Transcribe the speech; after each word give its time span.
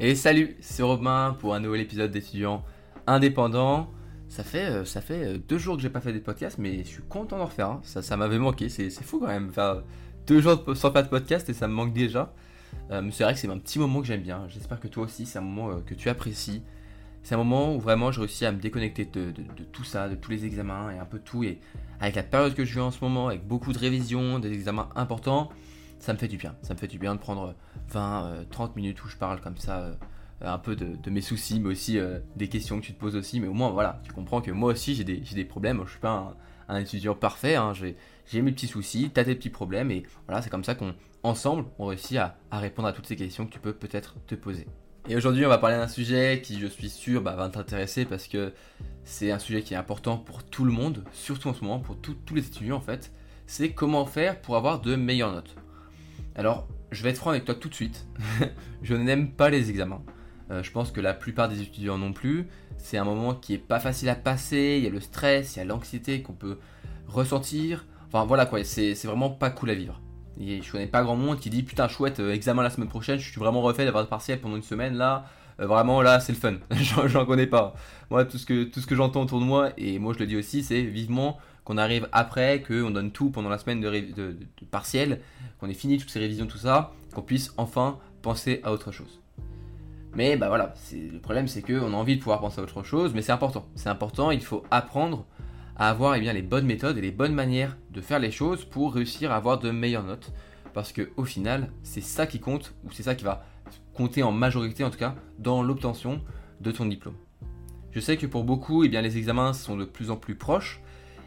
Et 0.00 0.14
salut, 0.14 0.56
c'est 0.60 0.82
Robin 0.82 1.36
pour 1.40 1.54
un 1.54 1.60
nouvel 1.60 1.82
épisode 1.82 2.10
d'étudiants 2.10 2.64
indépendants. 3.06 3.90
Ça 4.28 4.44
fait, 4.44 4.64
euh, 4.66 4.84
ça 4.84 5.00
fait 5.00 5.24
euh, 5.24 5.38
deux 5.38 5.58
jours 5.58 5.76
que 5.76 5.82
j'ai 5.82 5.90
pas 5.90 6.00
fait 6.00 6.12
des 6.12 6.20
podcasts, 6.20 6.58
mais 6.58 6.78
je 6.84 6.88
suis 6.88 7.02
content 7.02 7.36
d'en 7.36 7.44
refaire. 7.46 7.78
Ça, 7.82 8.00
ça 8.00 8.16
m'avait 8.16 8.38
manqué, 8.38 8.68
c'est 8.68 8.88
fou 8.90 9.18
quand 9.20 9.26
même. 9.26 9.52
Faire 9.52 9.82
deux 10.26 10.40
jours 10.40 10.64
sans 10.74 10.90
pas 10.90 11.02
de 11.02 11.08
podcast 11.08 11.48
et 11.50 11.52
ça 11.52 11.68
me 11.68 11.74
manque 11.74 11.92
déjà. 11.92 12.32
Euh, 12.90 13.02
mais 13.02 13.10
c'est 13.10 13.24
vrai 13.24 13.34
que 13.34 13.40
c'est 13.40 13.48
un 13.48 13.58
petit 13.58 13.78
moment 13.78 14.00
que 14.00 14.06
j'aime 14.06 14.22
bien. 14.22 14.44
J'espère 14.48 14.80
que 14.80 14.88
toi 14.88 15.04
aussi, 15.04 15.26
c'est 15.26 15.38
un 15.38 15.42
moment 15.42 15.80
que 15.84 15.94
tu 15.94 16.08
apprécies. 16.08 16.62
C'est 17.22 17.34
un 17.34 17.38
moment 17.38 17.74
où 17.74 17.80
vraiment 17.80 18.10
je 18.12 18.20
réussis 18.20 18.46
à 18.46 18.52
me 18.52 18.58
déconnecter 18.58 19.04
de, 19.04 19.32
de- 19.32 19.42
de 19.42 19.64
tout 19.70 19.84
ça, 19.84 20.08
de 20.08 20.14
tous 20.14 20.30
les 20.30 20.46
examens 20.46 20.90
et 20.92 20.98
un 20.98 21.04
peu 21.04 21.18
tout. 21.18 21.44
Et 21.44 21.58
avec 22.00 22.14
la 22.14 22.22
période 22.22 22.54
que 22.54 22.64
je 22.64 22.72
vis 22.74 22.80
en 22.80 22.90
ce 22.90 23.04
moment, 23.04 23.28
avec 23.28 23.46
beaucoup 23.46 23.74
de 23.74 23.78
révisions, 23.78 24.38
des 24.38 24.52
examens 24.52 24.88
importants, 24.96 25.50
ça 26.00 26.14
me 26.14 26.18
fait 26.18 26.28
du 26.28 26.38
bien. 26.38 26.56
Ça 26.62 26.74
me 26.74 26.78
fait 26.78 26.88
du 26.88 26.98
bien 26.98 27.14
de 27.14 27.20
prendre 27.20 27.54
20, 27.88 28.24
euh, 28.24 28.44
30 28.50 28.74
minutes 28.74 29.04
où 29.04 29.08
je 29.08 29.16
parle 29.16 29.40
comme 29.40 29.58
ça, 29.58 29.78
euh, 29.80 29.94
un 30.40 30.58
peu 30.58 30.74
de, 30.74 31.10
mes 31.10 31.20
soucis, 31.20 31.60
mais 31.60 31.68
aussi 31.68 31.98
euh, 31.98 32.18
des 32.36 32.48
questions 32.48 32.80
que 32.80 32.86
tu 32.86 32.94
te 32.94 32.98
poses 32.98 33.16
aussi. 33.16 33.38
Mais 33.38 33.46
au 33.46 33.52
moins, 33.52 33.70
voilà, 33.70 34.00
tu 34.04 34.12
comprends 34.12 34.40
que 34.40 34.50
moi 34.50 34.72
aussi 34.72 34.94
j'ai 34.94 35.04
des, 35.04 35.44
problèmes. 35.44 35.82
Je 35.84 35.90
suis 35.90 36.00
pas 36.00 36.34
un, 36.68 36.76
étudiant 36.76 37.14
parfait. 37.14 37.56
hein. 37.56 37.72
J'ai, 37.74 38.42
mes 38.42 38.52
petits 38.52 38.66
soucis, 38.66 39.10
t'as 39.12 39.24
tes 39.24 39.34
petits 39.34 39.50
problèmes. 39.50 39.90
Et 39.90 40.04
voilà, 40.26 40.40
c'est 40.40 40.50
comme 40.50 40.64
ça 40.64 40.74
qu'on, 40.74 40.94
ensemble, 41.22 41.66
on 41.78 41.86
réussit 41.86 42.16
à, 42.16 42.36
répondre 42.52 42.88
à 42.88 42.92
toutes 42.92 43.06
ces 43.06 43.16
questions 43.16 43.46
que 43.46 43.52
tu 43.52 43.60
peux 43.60 43.74
peut-être 43.74 44.16
te 44.26 44.34
poser. 44.34 44.66
Et 45.08 45.16
aujourd'hui, 45.16 45.44
on 45.44 45.48
va 45.48 45.58
parler 45.58 45.76
d'un 45.76 45.88
sujet 45.88 46.40
qui, 46.42 46.58
je 46.58 46.66
suis 46.66 46.90
sûr, 46.90 47.22
bah, 47.22 47.34
va 47.34 47.48
t'intéresser 47.48 48.04
parce 48.04 48.26
que 48.26 48.52
c'est 49.04 49.30
un 49.30 49.38
sujet 49.38 49.62
qui 49.62 49.74
est 49.74 49.78
important 49.78 50.18
pour 50.18 50.44
tout 50.44 50.64
le 50.64 50.72
monde, 50.72 51.04
surtout 51.12 51.48
en 51.48 51.54
ce 51.54 51.64
moment, 51.64 51.80
pour 51.80 51.96
tous 52.00 52.34
les 52.34 52.46
étudiants 52.46 52.76
en 52.76 52.80
fait. 52.80 53.12
C'est 53.46 53.72
comment 53.72 54.06
faire 54.06 54.40
pour 54.40 54.56
avoir 54.56 54.80
de 54.80 54.94
meilleures 54.94 55.32
notes. 55.32 55.56
Alors, 56.36 56.68
je 56.90 57.02
vais 57.02 57.10
être 57.10 57.18
franc 57.18 57.30
avec 57.30 57.44
toi 57.44 57.54
tout 57.54 57.68
de 57.68 57.74
suite. 57.74 58.06
je 58.82 58.94
n'aime 58.94 59.30
pas 59.32 59.50
les 59.50 59.70
examens. 59.70 60.02
Euh, 60.50 60.62
je 60.62 60.70
pense 60.70 60.90
que 60.90 61.00
la 61.00 61.14
plupart 61.14 61.48
des 61.48 61.60
étudiants 61.60 61.98
non 61.98 62.12
plus. 62.12 62.48
C'est 62.78 62.98
un 62.98 63.04
moment 63.04 63.34
qui 63.34 63.54
est 63.54 63.58
pas 63.58 63.80
facile 63.80 64.08
à 64.08 64.14
passer. 64.14 64.76
Il 64.78 64.84
y 64.84 64.86
a 64.86 64.90
le 64.90 65.00
stress, 65.00 65.56
il 65.56 65.58
y 65.58 65.62
a 65.62 65.64
l'anxiété 65.64 66.22
qu'on 66.22 66.32
peut 66.32 66.58
ressentir. 67.06 67.84
Enfin 68.08 68.24
voilà 68.24 68.46
quoi, 68.46 68.64
c'est 68.64 68.94
vraiment 69.04 69.30
pas 69.30 69.50
cool 69.50 69.70
à 69.70 69.74
vivre. 69.74 70.00
Et 70.40 70.62
je 70.62 70.72
connais 70.72 70.86
pas 70.86 71.02
grand 71.02 71.16
monde 71.16 71.38
qui 71.38 71.50
dit 71.50 71.62
putain 71.62 71.86
chouette, 71.86 72.18
euh, 72.18 72.32
examen 72.32 72.62
la 72.62 72.70
semaine 72.70 72.88
prochaine, 72.88 73.18
je 73.18 73.30
suis 73.30 73.38
vraiment 73.38 73.60
refait 73.60 73.84
d'avoir 73.84 74.02
de 74.02 74.08
partiel 74.08 74.40
pendant 74.40 74.56
une 74.56 74.62
semaine 74.62 74.94
là. 74.96 75.26
Euh, 75.60 75.66
vraiment 75.66 76.02
là 76.02 76.18
c'est 76.18 76.32
le 76.32 76.38
fun. 76.38 76.54
J'en 77.06 77.26
connais 77.26 77.46
pas. 77.46 77.74
Moi 78.10 78.24
tout 78.24 78.38
ce 78.38 78.46
que, 78.46 78.64
tout 78.64 78.80
ce 78.80 78.86
que 78.86 78.96
j'entends 78.96 79.22
autour 79.22 79.38
de 79.38 79.44
moi, 79.44 79.70
et 79.76 79.98
moi 79.98 80.12
je 80.14 80.18
le 80.18 80.26
dis 80.26 80.36
aussi, 80.36 80.64
c'est 80.64 80.82
vivement 80.82 81.38
qu'on 81.64 81.78
arrive 81.78 82.08
après, 82.12 82.62
qu'on 82.62 82.90
donne 82.90 83.10
tout 83.10 83.30
pendant 83.30 83.48
la 83.48 83.58
semaine 83.58 83.80
de, 83.80 84.36
partiel, 84.70 85.20
qu'on 85.58 85.68
ait 85.68 85.74
fini 85.74 85.98
toutes 85.98 86.10
ces 86.10 86.20
révisions, 86.20 86.46
tout 86.46 86.58
ça, 86.58 86.92
qu'on 87.14 87.22
puisse 87.22 87.52
enfin 87.56 87.98
penser 88.22 88.60
à 88.64 88.72
autre 88.72 88.92
chose. 88.92 89.20
Mais 90.14 90.36
bah 90.36 90.48
voilà, 90.48 90.74
le 90.92 91.18
problème 91.20 91.46
c'est 91.46 91.62
qu'on 91.62 91.92
a 91.92 91.96
envie 91.96 92.16
de 92.16 92.20
pouvoir 92.20 92.40
penser 92.40 92.60
à 92.60 92.64
autre 92.64 92.82
chose, 92.82 93.12
mais 93.14 93.22
c'est 93.22 93.32
important. 93.32 93.66
C'est 93.76 93.88
important, 93.88 94.30
il 94.30 94.42
faut 94.42 94.64
apprendre 94.70 95.24
à 95.76 95.88
avoir 95.88 96.14
eh 96.14 96.20
bien, 96.20 96.32
les 96.32 96.42
bonnes 96.42 96.66
méthodes 96.66 96.98
et 96.98 97.00
les 97.00 97.10
bonnes 97.10 97.32
manières 97.32 97.76
de 97.90 98.00
faire 98.00 98.18
les 98.18 98.30
choses 98.30 98.64
pour 98.64 98.94
réussir 98.94 99.32
à 99.32 99.36
avoir 99.36 99.58
de 99.58 99.70
meilleures 99.70 100.04
notes. 100.04 100.32
Parce 100.74 100.92
que 100.92 101.10
au 101.16 101.24
final, 101.24 101.70
c'est 101.82 102.02
ça 102.02 102.26
qui 102.26 102.38
compte, 102.38 102.74
ou 102.84 102.92
c'est 102.92 103.02
ça 103.02 103.14
qui 103.14 103.24
va 103.24 103.44
compter 103.94 104.22
en 104.22 104.30
majorité 104.32 104.84
en 104.84 104.90
tout 104.90 104.98
cas, 104.98 105.14
dans 105.38 105.62
l'obtention 105.62 106.20
de 106.60 106.70
ton 106.70 106.86
diplôme. 106.86 107.16
Je 107.92 108.00
sais 108.00 108.16
que 108.16 108.26
pour 108.26 108.44
beaucoup, 108.44 108.84
eh 108.84 108.88
bien, 108.88 109.00
les 109.00 109.16
examens 109.16 109.52
sont 109.52 109.76
de 109.76 109.84
plus 109.84 110.10
en 110.10 110.16
plus 110.16 110.36
proches, 110.36 110.80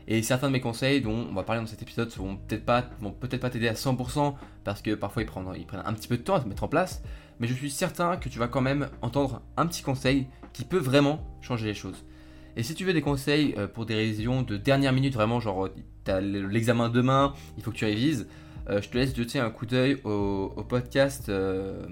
et 0.08 0.22
certains 0.22 0.48
de 0.48 0.54
mes 0.54 0.62
conseils 0.62 1.02
dont 1.02 1.28
on 1.30 1.34
va 1.34 1.44
parler 1.44 1.62
dans 1.62 1.68
cet 1.68 1.82
épisode 1.82 2.10
vont 2.12 2.36
peut-être 2.36 2.66
pas, 2.66 2.84
vont 3.00 3.12
peut-être 3.12 3.42
pas 3.42 3.50
t'aider 3.50 3.68
à 3.68 3.74
100% 3.74 4.36
parce 4.64 4.82
que 4.82 4.96
parfois 4.96 5.24
ils 5.24 5.26
prennent, 5.66 5.84
un 5.86 5.94
petit 5.94 6.08
peu 6.08 6.18
de 6.18 6.24
temps 6.24 6.36
à 6.36 6.42
se 6.42 6.48
mettre 6.48 6.64
en 6.64 6.68
place, 6.68 7.02
mais 7.40 7.48
je 7.48 7.54
suis 7.54 7.72
certain 7.72 8.18
que 8.18 8.30
tu 8.30 8.40
vas 8.40 8.48
quand 8.48 8.62
même 8.62 8.90
entendre 9.02 9.42
un 9.58 9.66
petit 9.66 9.82
conseil 9.82 10.28
qui 10.52 10.66
peut 10.66 10.78
vraiment 10.78 11.26
changer 11.42 11.68
les 11.68 11.74
choses. 11.74 12.04
Et 12.56 12.64
si 12.64 12.76
tu 12.76 12.86
veux 12.86 12.94
des 12.94 13.02
conseils 13.02 13.56
euh, 13.58 13.68
pour 13.68 13.86
des 13.86 13.96
révisions 13.96 14.44
de 14.44 14.58
dernière 14.58 14.94
minute, 14.94 15.14
vraiment 15.14 15.40
genre 15.40 15.70
t'as 16.04 16.20
l'examen 16.20 16.90
demain, 16.90 17.34
il 17.58 17.64
faut 17.64 17.72
que 17.72 17.78
tu 17.78 17.86
révises, 17.86 18.28
euh, 18.70 18.82
je 18.82 18.90
te 18.90 18.98
laisse 18.98 19.16
jeter 19.16 19.40
un 19.40 19.50
coup 19.50 19.66
d'œil 19.66 20.00
au, 20.04 20.54
au 20.56 20.64
podcast 20.64 21.30
euh, 21.30 21.86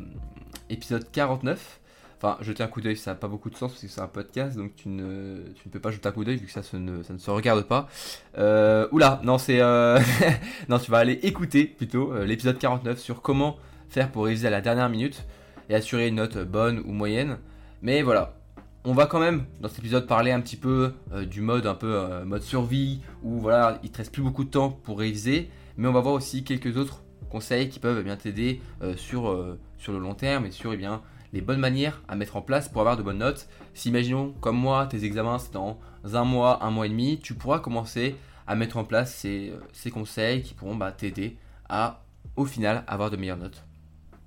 épisode 0.69 1.09
49. 1.11 1.80
Enfin, 2.23 2.37
jeter 2.41 2.61
un 2.61 2.67
coup 2.67 2.81
d'œil, 2.81 2.97
ça 2.97 3.11
n'a 3.11 3.15
pas 3.15 3.27
beaucoup 3.27 3.49
de 3.49 3.55
sens 3.55 3.71
parce 3.71 3.81
que 3.81 3.87
c'est 3.87 3.99
un 3.99 4.07
podcast, 4.07 4.55
donc 4.55 4.75
tu 4.75 4.89
ne, 4.89 5.37
tu 5.55 5.67
ne 5.67 5.71
peux 5.71 5.79
pas 5.79 5.89
jeter 5.89 6.07
un 6.07 6.11
coup 6.11 6.23
d'œil 6.23 6.37
vu 6.37 6.45
que 6.45 6.51
ça, 6.51 6.61
ne, 6.77 7.01
ça 7.01 7.13
ne 7.13 7.17
se 7.17 7.31
regarde 7.31 7.63
pas. 7.63 7.89
Euh, 8.37 8.87
oula, 8.91 9.19
non, 9.23 9.39
c'est. 9.39 9.59
euh, 9.59 9.97
non, 10.69 10.77
tu 10.77 10.91
vas 10.91 10.99
aller 10.99 11.19
écouter 11.23 11.65
plutôt 11.65 12.13
euh, 12.13 12.23
l'épisode 12.23 12.59
49 12.59 12.99
sur 12.99 13.23
comment 13.23 13.57
faire 13.89 14.11
pour 14.11 14.25
réviser 14.25 14.45
à 14.45 14.51
la 14.51 14.61
dernière 14.61 14.87
minute 14.87 15.25
et 15.67 15.73
assurer 15.73 16.09
une 16.09 16.15
note 16.17 16.37
bonne 16.37 16.83
ou 16.85 16.91
moyenne. 16.91 17.39
Mais 17.81 18.03
voilà, 18.03 18.35
on 18.83 18.93
va 18.93 19.07
quand 19.07 19.19
même 19.19 19.45
dans 19.59 19.67
cet 19.67 19.79
épisode 19.79 20.05
parler 20.05 20.31
un 20.31 20.41
petit 20.41 20.57
peu 20.57 20.93
euh, 21.13 21.25
du 21.25 21.41
mode 21.41 21.65
un 21.65 21.73
peu 21.73 22.23
mode 22.23 22.43
survie 22.43 23.01
où 23.23 23.39
voilà, 23.39 23.79
il 23.81 23.89
te 23.89 23.97
reste 23.97 24.13
plus 24.13 24.21
beaucoup 24.21 24.43
de 24.43 24.51
temps 24.51 24.69
pour 24.69 24.99
réviser, 24.99 25.49
mais 25.75 25.87
on 25.87 25.91
va 25.91 26.01
voir 26.01 26.13
aussi 26.13 26.43
quelques 26.43 26.77
autres 26.77 27.01
conseils 27.31 27.67
qui 27.69 27.79
peuvent 27.79 28.03
bien 28.03 28.15
t'aider 28.15 28.61
sur, 28.95 29.55
sur 29.79 29.93
le 29.93 29.99
long 29.99 30.13
terme 30.13 30.45
et 30.45 30.51
sur 30.51 30.73
eh 30.73 30.77
bien 30.77 31.01
les 31.33 31.41
bonnes 31.41 31.59
manières 31.59 32.01
à 32.07 32.15
mettre 32.15 32.35
en 32.35 32.41
place 32.41 32.69
pour 32.69 32.81
avoir 32.81 32.97
de 32.97 33.03
bonnes 33.03 33.19
notes. 33.19 33.47
Si 33.73 33.89
imaginons 33.89 34.33
comme 34.41 34.57
moi 34.57 34.87
tes 34.87 35.03
examens 35.05 35.39
c'est 35.39 35.53
dans 35.53 35.79
un 36.13 36.23
mois, 36.23 36.63
un 36.63 36.71
mois 36.71 36.85
et 36.85 36.89
demi, 36.89 37.19
tu 37.19 37.33
pourras 37.33 37.59
commencer 37.59 38.15
à 38.47 38.55
mettre 38.55 38.77
en 38.77 38.83
place 38.83 39.13
ces, 39.13 39.53
ces 39.71 39.91
conseils 39.91 40.41
qui 40.43 40.53
pourront 40.53 40.75
bah, 40.75 40.91
t'aider 40.91 41.37
à 41.69 42.03
au 42.35 42.45
final 42.45 42.83
avoir 42.87 43.09
de 43.09 43.17
meilleures 43.17 43.37
notes. 43.37 43.63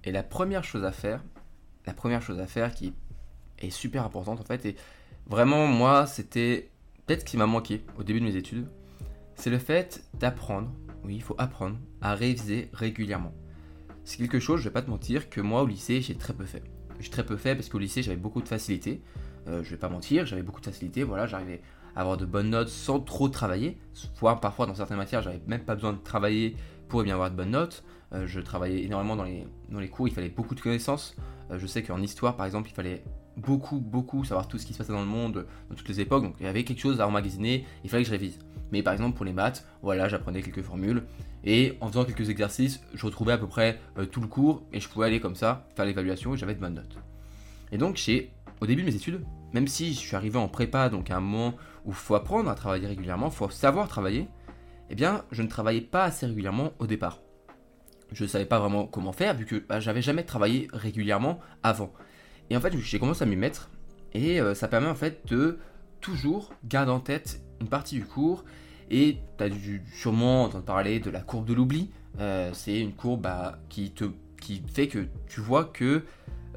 Et 0.04 0.12
la 0.12 0.22
première 0.22 0.64
chose 0.64 0.84
à 0.84 0.92
faire, 0.92 1.22
la 1.86 1.94
première 1.94 2.22
chose 2.22 2.40
à 2.40 2.46
faire 2.46 2.74
qui 2.74 2.94
est 3.58 3.70
super 3.70 4.04
importante 4.04 4.40
en 4.40 4.44
fait, 4.44 4.64
et 4.66 4.76
vraiment 5.26 5.66
moi 5.66 6.06
c'était 6.06 6.70
peut-être 7.06 7.20
ce 7.20 7.24
qui 7.24 7.36
m'a 7.36 7.46
manqué 7.46 7.84
au 7.98 8.02
début 8.02 8.20
de 8.20 8.24
mes 8.24 8.36
études, 8.36 8.66
c'est 9.34 9.50
le 9.50 9.58
fait 9.58 10.04
d'apprendre, 10.14 10.70
oui 11.04 11.16
il 11.16 11.22
faut 11.22 11.36
apprendre 11.38 11.76
à 12.00 12.14
réviser 12.14 12.70
régulièrement. 12.72 13.32
C'est 14.04 14.18
quelque 14.18 14.40
chose, 14.40 14.60
je 14.60 14.64
vais 14.64 14.72
pas 14.72 14.82
te 14.82 14.90
mentir, 14.90 15.30
que 15.30 15.40
moi 15.40 15.62
au 15.62 15.66
lycée 15.66 16.00
j'ai 16.02 16.14
très 16.14 16.34
peu 16.34 16.44
fait. 16.44 16.62
J'ai 17.00 17.10
très 17.10 17.24
peu 17.24 17.36
fait 17.36 17.54
parce 17.54 17.68
qu'au 17.68 17.78
lycée 17.78 18.02
j'avais 18.02 18.16
beaucoup 18.16 18.42
de 18.42 18.48
facilité, 18.48 19.02
Euh, 19.46 19.62
je 19.62 19.70
vais 19.70 19.76
pas 19.76 19.90
mentir, 19.90 20.24
j'avais 20.24 20.42
beaucoup 20.42 20.60
de 20.60 20.64
facilité, 20.64 21.04
voilà, 21.04 21.26
j'arrivais 21.26 21.60
à 21.94 22.00
avoir 22.00 22.16
de 22.16 22.24
bonnes 22.24 22.48
notes 22.48 22.70
sans 22.70 22.98
trop 22.98 23.28
travailler, 23.28 23.76
voire 24.18 24.40
parfois 24.40 24.64
dans 24.66 24.74
certaines 24.74 24.96
matières 24.96 25.20
j'avais 25.20 25.42
même 25.46 25.64
pas 25.64 25.74
besoin 25.74 25.92
de 25.92 25.98
travailler 25.98 26.56
pour 26.88 27.02
bien 27.02 27.12
avoir 27.12 27.30
de 27.30 27.36
bonnes 27.36 27.50
notes. 27.50 27.84
Euh, 28.14 28.26
je 28.26 28.40
travaillais 28.40 28.84
énormément 28.84 29.16
dans 29.16 29.24
les, 29.24 29.46
dans 29.68 29.80
les 29.80 29.88
cours, 29.88 30.08
il 30.08 30.14
fallait 30.14 30.30
beaucoup 30.30 30.54
de 30.54 30.62
connaissances. 30.62 31.14
Euh, 31.50 31.58
je 31.58 31.66
sais 31.66 31.82
qu'en 31.82 32.00
histoire, 32.00 32.36
par 32.36 32.46
exemple, 32.46 32.70
il 32.70 32.74
fallait 32.74 33.04
beaucoup, 33.36 33.80
beaucoup 33.80 34.24
savoir 34.24 34.48
tout 34.48 34.56
ce 34.56 34.64
qui 34.64 34.72
se 34.72 34.78
passait 34.78 34.94
dans 34.94 35.00
le 35.00 35.06
monde, 35.06 35.46
dans 35.68 35.74
toutes 35.76 35.88
les 35.88 36.00
époques. 36.00 36.22
Donc 36.22 36.36
il 36.40 36.46
y 36.46 36.48
avait 36.48 36.64
quelque 36.64 36.80
chose 36.80 37.00
à 37.02 37.06
emmagasiner, 37.06 37.66
il 37.84 37.90
fallait 37.90 38.04
que 38.04 38.08
je 38.08 38.14
révise. 38.14 38.38
Mais 38.72 38.82
par 38.82 38.92
exemple, 38.92 39.16
pour 39.16 39.24
les 39.24 39.32
maths, 39.32 39.66
voilà, 39.82 40.08
j'apprenais 40.08 40.42
quelques 40.42 40.62
formules. 40.62 41.04
Et 41.44 41.76
en 41.80 41.88
faisant 41.88 42.04
quelques 42.04 42.30
exercices, 42.30 42.80
je 42.94 43.04
retrouvais 43.04 43.32
à 43.32 43.38
peu 43.38 43.46
près 43.46 43.78
euh, 43.98 44.06
tout 44.06 44.20
le 44.20 44.26
cours 44.26 44.62
et 44.72 44.80
je 44.80 44.88
pouvais 44.88 45.06
aller 45.06 45.20
comme 45.20 45.36
ça, 45.36 45.66
faire 45.76 45.84
l'évaluation 45.84 46.34
et 46.34 46.36
j'avais 46.36 46.54
de 46.54 46.60
bonnes 46.60 46.74
notes. 46.74 46.98
Et 47.70 47.78
donc, 47.78 47.96
j'ai, 47.96 48.30
au 48.60 48.66
début 48.66 48.82
de 48.82 48.86
mes 48.86 48.94
études, 48.94 49.24
même 49.52 49.68
si 49.68 49.92
je 49.92 49.98
suis 49.98 50.16
arrivé 50.16 50.38
en 50.38 50.48
prépa, 50.48 50.88
donc 50.88 51.10
à 51.10 51.16
un 51.16 51.20
moment 51.20 51.54
où 51.84 51.90
il 51.90 51.94
faut 51.94 52.14
apprendre 52.14 52.50
à 52.50 52.54
travailler 52.54 52.86
régulièrement, 52.86 53.26
il 53.26 53.34
faut 53.34 53.50
savoir 53.50 53.88
travailler, 53.88 54.26
eh 54.90 54.94
bien, 54.94 55.24
je 55.30 55.42
ne 55.42 55.48
travaillais 55.48 55.82
pas 55.82 56.04
assez 56.04 56.26
régulièrement 56.26 56.72
au 56.78 56.86
départ 56.86 57.20
je 58.14 58.24
ne 58.24 58.28
savais 58.28 58.46
pas 58.46 58.58
vraiment 58.58 58.86
comment 58.86 59.12
faire 59.12 59.34
vu 59.34 59.44
que 59.44 59.56
bah, 59.56 59.80
j'avais 59.80 60.02
jamais 60.02 60.24
travaillé 60.24 60.68
régulièrement 60.72 61.40
avant. 61.62 61.92
Et 62.50 62.56
en 62.56 62.60
fait, 62.60 62.76
j'ai 62.76 62.98
commencé 62.98 63.22
à 63.22 63.26
m'y 63.26 63.36
mettre 63.36 63.70
et 64.12 64.40
euh, 64.40 64.54
ça 64.54 64.68
permet 64.68 64.88
en 64.88 64.94
fait 64.94 65.26
de 65.26 65.58
toujours 66.00 66.52
garder 66.64 66.92
en 66.92 67.00
tête 67.00 67.40
partie 67.68 67.96
du 67.96 68.04
cours. 68.04 68.44
Et 68.90 69.18
tu 69.38 69.44
as 69.44 69.48
dû 69.48 69.82
sûrement 69.94 70.44
entendre 70.44 70.64
parler 70.64 71.00
de 71.00 71.10
la 71.10 71.20
courbe 71.20 71.46
de 71.46 71.54
l'oubli. 71.54 71.90
Euh, 72.20 72.50
c'est 72.52 72.78
une 72.78 72.92
courbe 72.92 73.22
bah, 73.22 73.58
qui, 73.68 73.90
te, 73.90 74.04
qui 74.40 74.62
fait 74.72 74.88
que 74.88 75.06
tu 75.26 75.40
vois 75.40 75.64
que 75.64 76.04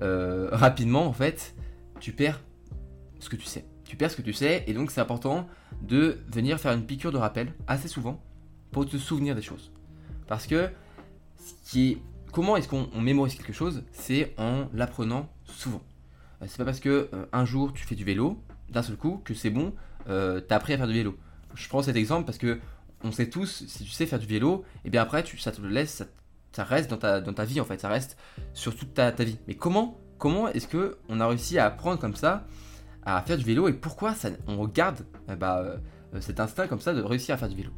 euh, 0.01 0.49
rapidement 0.51 1.05
en 1.07 1.13
fait 1.13 1.55
tu 1.99 2.11
perds 2.11 2.41
ce 3.19 3.29
que 3.29 3.35
tu 3.35 3.45
sais. 3.45 3.65
Tu 3.85 3.95
perds 3.95 4.11
ce 4.11 4.17
que 4.17 4.21
tu 4.21 4.33
sais 4.33 4.63
et 4.67 4.73
donc 4.73 4.91
c'est 4.91 5.01
important 5.01 5.47
de 5.81 6.19
venir 6.31 6.59
faire 6.59 6.73
une 6.73 6.85
piqûre 6.85 7.11
de 7.11 7.17
rappel 7.17 7.53
assez 7.65 7.87
souvent 7.87 8.21
pour 8.71 8.85
te 8.85 8.97
souvenir 8.97 9.33
des 9.33 9.41
choses. 9.41 9.71
Parce 10.27 10.45
que 10.45 10.69
ce 11.37 11.53
qui 11.71 11.91
est- 11.93 11.97
comment 12.33 12.57
est-ce 12.57 12.67
qu'on 12.67 12.89
on 12.93 13.01
mémorise 13.01 13.33
quelque 13.35 13.53
chose 13.53 13.83
C'est 13.93 14.33
en 14.37 14.67
l'apprenant 14.73 15.29
souvent. 15.45 15.81
Euh, 16.41 16.45
C'est 16.47 16.57
pas 16.57 16.65
parce 16.65 16.81
que 16.81 17.09
un 17.31 17.45
jour 17.45 17.73
tu 17.73 17.85
fais 17.85 17.95
du 17.95 18.03
vélo 18.03 18.37
d'un 18.69 18.83
seul 18.83 18.97
coup 18.97 19.21
que 19.23 19.33
c'est 19.33 19.49
bon, 19.49 19.73
euh, 20.09 20.39
t'as 20.41 20.57
appris 20.57 20.73
à 20.73 20.77
faire 20.77 20.87
du 20.87 20.93
vélo. 20.93 21.17
Je 21.55 21.67
prends 21.67 21.81
cet 21.81 21.95
exemple 21.95 22.25
parce 22.25 22.37
que 22.37 22.59
on 23.03 23.11
sait 23.11 23.29
tous, 23.29 23.65
si 23.67 23.83
tu 23.83 23.91
sais 23.91 24.05
faire 24.05 24.19
du 24.19 24.25
vélo, 24.25 24.65
et 24.83 24.89
bien 24.89 25.01
après 25.01 25.23
tu, 25.23 25.37
ça 25.37 25.51
te 25.51 25.61
laisse, 25.61 26.03
ça, 26.51 26.63
reste 26.63 26.89
dans 26.89 26.97
ta, 26.97 27.21
dans 27.21 27.33
ta 27.33 27.45
vie 27.45 27.61
en 27.61 27.65
fait, 27.65 27.79
ça 27.79 27.89
reste 27.89 28.17
sur 28.53 28.75
toute 28.75 28.93
ta, 28.93 29.11
ta 29.11 29.23
vie. 29.23 29.37
Mais 29.47 29.55
comment, 29.55 29.99
comment 30.17 30.47
est-ce 30.47 30.67
que 30.67 30.97
on 31.09 31.19
a 31.19 31.27
réussi 31.27 31.59
à 31.59 31.65
apprendre 31.65 31.99
comme 31.99 32.15
ça 32.15 32.47
à 33.03 33.21
faire 33.21 33.37
du 33.37 33.45
vélo 33.45 33.67
et 33.67 33.73
pourquoi 33.73 34.13
ça, 34.15 34.29
on 34.47 34.57
regarde 34.57 35.05
bah, 35.39 35.77
cet 36.19 36.39
instinct 36.39 36.67
comme 36.67 36.81
ça 36.81 36.93
de 36.93 37.01
réussir 37.01 37.35
à 37.35 37.37
faire 37.37 37.49
du 37.49 37.55
vélo? 37.55 37.71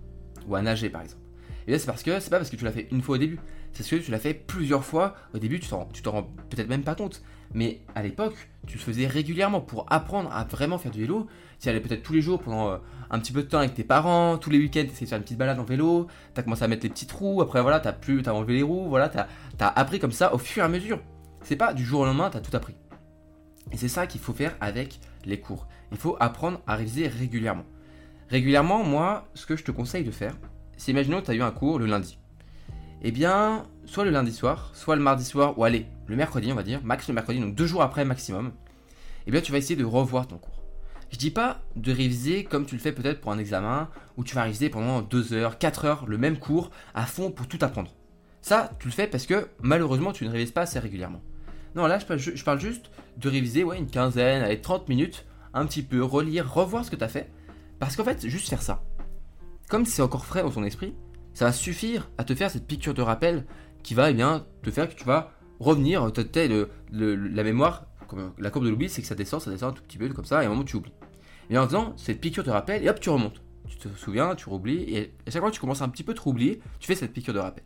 Ou 0.47 0.55
à 0.55 0.61
nager 0.61 0.89
par 0.89 1.01
exemple. 1.01 1.21
Et 1.67 1.71
là 1.71 1.79
c'est 1.79 1.85
parce 1.85 2.01
que 2.01 2.19
c'est 2.19 2.29
pas 2.29 2.37
parce 2.37 2.49
que 2.49 2.55
tu 2.55 2.63
l'as 2.65 2.71
fait 2.71 2.87
une 2.91 3.01
fois 3.01 3.15
au 3.15 3.19
début, 3.19 3.39
c'est 3.73 3.83
parce 3.83 3.89
que 3.89 4.05
tu 4.05 4.11
l'as 4.11 4.19
fait 4.19 4.33
plusieurs 4.33 4.83
fois. 4.83 5.15
Au 5.33 5.39
début, 5.39 5.59
tu 5.59 5.69
t'en 5.69 5.87
rends 6.05 6.23
peut-être 6.49 6.69
même 6.69 6.83
pas 6.83 6.95
compte, 6.95 7.21
Mais 7.53 7.81
à 7.95 8.03
l'époque, 8.03 8.35
tu 8.67 8.77
le 8.77 8.83
faisais 8.83 9.07
régulièrement 9.07 9.61
pour 9.61 9.85
apprendre 9.89 10.31
à 10.31 10.43
vraiment 10.43 10.77
faire 10.77 10.91
du 10.91 11.01
vélo. 11.01 11.27
Tu 11.59 11.69
allais 11.69 11.79
peut-être 11.79 12.03
tous 12.03 12.13
les 12.13 12.21
jours 12.21 12.39
pendant 12.39 12.69
euh, 12.69 12.77
un 13.09 13.19
petit 13.19 13.31
peu 13.31 13.41
de 13.41 13.47
temps 13.47 13.59
avec 13.59 13.73
tes 13.73 13.83
parents, 13.83 14.37
tous 14.37 14.49
les 14.49 14.59
week-ends, 14.59 14.85
tu 14.85 15.03
de 15.03 15.07
faire 15.07 15.17
une 15.17 15.23
petite 15.23 15.37
balade 15.37 15.59
en 15.59 15.63
vélo, 15.63 16.07
tu 16.33 16.39
as 16.39 16.43
commencé 16.43 16.63
à 16.63 16.67
mettre 16.67 16.83
les 16.83 16.89
petites 16.89 17.11
roues, 17.11 17.41
après 17.41 17.61
voilà, 17.61 17.79
tu 17.79 17.87
as, 17.87 17.93
plus, 17.93 18.21
as 18.25 18.33
enlevé 18.33 18.55
les 18.55 18.63
roues, 18.63 18.87
voilà, 18.87 19.09
tu 19.09 19.17
as, 19.17 19.67
appris 19.67 19.99
comme 19.99 20.11
ça 20.11 20.33
au 20.33 20.37
fur 20.37 20.63
et 20.63 20.65
à 20.65 20.69
mesure. 20.69 20.99
C'est 21.41 21.55
pas 21.55 21.73
du 21.73 21.83
jour 21.83 22.01
au 22.01 22.05
lendemain, 22.05 22.29
tu 22.29 22.37
as 22.37 22.41
tout 22.41 22.55
appris. 22.55 22.75
Et 23.71 23.77
c'est 23.77 23.87
ça 23.87 24.07
qu'il 24.07 24.21
faut 24.21 24.33
faire 24.33 24.55
avec 24.61 24.99
les 25.25 25.39
cours. 25.39 25.67
Il 25.91 25.97
faut 25.97 26.15
apprendre 26.19 26.61
à 26.67 26.75
réviser 26.75 27.07
régulièrement. 27.07 27.65
Régulièrement, 28.29 28.83
moi, 28.83 29.27
ce 29.33 29.45
que 29.45 29.55
je 29.55 29.63
te 29.63 29.71
conseille 29.71 30.03
de 30.03 30.11
faire, 30.11 30.35
c'est 30.77 30.91
imaginons 30.91 31.19
que 31.19 31.25
tu 31.25 31.31
as 31.31 31.35
eu 31.35 31.41
un 31.41 31.51
cours 31.51 31.79
le 31.79 31.87
lundi. 31.87 32.19
Eh 33.01 33.11
bien, 33.11 33.65
soit 33.89 34.05
le 34.05 34.11
lundi 34.11 34.31
soir, 34.31 34.69
soit 34.73 34.95
le 34.95 35.01
mardi 35.01 35.25
soir, 35.25 35.57
ou 35.57 35.63
allez, 35.63 35.87
le 36.05 36.15
mercredi, 36.15 36.51
on 36.51 36.55
va 36.55 36.61
dire, 36.61 36.79
max 36.83 37.07
le 37.07 37.15
mercredi, 37.15 37.39
donc 37.39 37.55
deux 37.55 37.65
jours 37.65 37.81
après 37.81 38.05
maximum, 38.05 38.51
eh 39.25 39.31
bien, 39.31 39.41
tu 39.41 39.51
vas 39.51 39.57
essayer 39.57 39.75
de 39.75 39.83
revoir 39.83 40.27
ton 40.27 40.37
cours. 40.37 40.61
Je 41.11 41.17
dis 41.17 41.31
pas 41.31 41.59
de 41.75 41.91
réviser 41.91 42.43
comme 42.43 42.67
tu 42.67 42.75
le 42.75 42.81
fais 42.81 42.91
peut-être 42.91 43.19
pour 43.19 43.31
un 43.31 43.39
examen, 43.39 43.89
où 44.15 44.23
tu 44.23 44.35
vas 44.35 44.43
réviser 44.43 44.69
pendant 44.69 45.01
2 45.01 45.33
heures, 45.33 45.57
4 45.57 45.85
heures 45.85 46.05
le 46.05 46.19
même 46.19 46.37
cours 46.37 46.69
à 46.93 47.07
fond 47.07 47.31
pour 47.31 47.47
tout 47.47 47.57
apprendre. 47.61 47.91
Ça, 48.41 48.71
tu 48.79 48.87
le 48.87 48.93
fais 48.93 49.07
parce 49.07 49.25
que 49.25 49.49
malheureusement, 49.59 50.11
tu 50.11 50.23
ne 50.23 50.29
révises 50.29 50.51
pas 50.51 50.61
assez 50.61 50.77
régulièrement. 50.77 51.21
Non, 51.75 51.87
là, 51.87 51.97
je 51.97 52.43
parle, 52.43 52.59
juste 52.59 52.91
de 53.17 53.27
réviser 53.27 53.63
ouais, 53.63 53.79
une 53.79 53.89
quinzaine, 53.89 54.43
allez, 54.43 54.61
30 54.61 54.87
minutes, 54.87 55.25
un 55.55 55.65
petit 55.65 55.81
peu, 55.81 56.03
relire, 56.03 56.51
revoir 56.53 56.85
ce 56.85 56.91
que 56.91 56.95
tu 56.95 57.03
as 57.03 57.09
fait. 57.09 57.31
Parce 57.79 57.95
qu'en 57.95 58.03
fait, 58.03 58.27
juste 58.27 58.49
faire 58.49 58.61
ça, 58.61 58.83
comme 59.67 59.85
c'est 59.85 60.03
encore 60.03 60.25
frais 60.25 60.43
dans 60.43 60.51
ton 60.51 60.63
esprit, 60.63 60.93
ça 61.33 61.45
va 61.45 61.53
suffire 61.53 62.09
à 62.17 62.23
te 62.23 62.35
faire 62.35 62.51
cette 62.51 62.67
piqûre 62.67 62.93
de 62.93 63.01
rappel 63.01 63.45
qui 63.83 63.93
va 63.93 64.09
eh 64.09 64.13
bien, 64.13 64.45
te 64.63 64.71
faire 64.71 64.89
que 64.89 64.95
tu 64.95 65.03
vas 65.03 65.31
revenir, 65.59 66.11
le, 66.91 67.15
la 67.15 67.43
mémoire, 67.43 67.85
comme 68.07 68.33
la 68.37 68.49
courbe 68.49 68.65
de 68.65 68.69
l'oubli, 68.69 68.89
c'est 68.89 69.01
que 69.01 69.07
ça 69.07 69.15
descend, 69.15 69.41
ça 69.41 69.51
descend 69.51 69.71
un 69.71 69.73
tout 69.73 69.83
petit 69.83 69.97
peu 69.97 70.07
comme 70.09 70.25
ça, 70.25 70.41
et 70.41 70.45
à 70.45 70.47
un 70.47 70.51
moment 70.51 70.63
tu 70.63 70.75
oublies. 70.75 70.93
Et 71.49 71.57
en 71.57 71.65
faisant 71.65 71.93
cette 71.97 72.21
piqûre 72.21 72.43
de 72.43 72.51
rappel, 72.51 72.83
et 72.83 72.89
hop, 72.89 72.99
tu 72.99 73.09
remontes. 73.09 73.41
Tu 73.67 73.77
te 73.77 73.87
souviens, 73.89 74.35
tu 74.35 74.49
oublies, 74.49 74.83
et 74.95 75.13
à 75.27 75.31
chaque 75.31 75.41
fois 75.41 75.49
que 75.49 75.55
tu 75.55 75.61
commences 75.61 75.81
un 75.81 75.89
petit 75.89 76.03
peu 76.03 76.13
te 76.13 76.27
oublier, 76.27 76.61
tu 76.79 76.87
fais 76.87 76.95
cette 76.95 77.13
piqûre 77.13 77.33
de 77.33 77.39
rappel. 77.39 77.63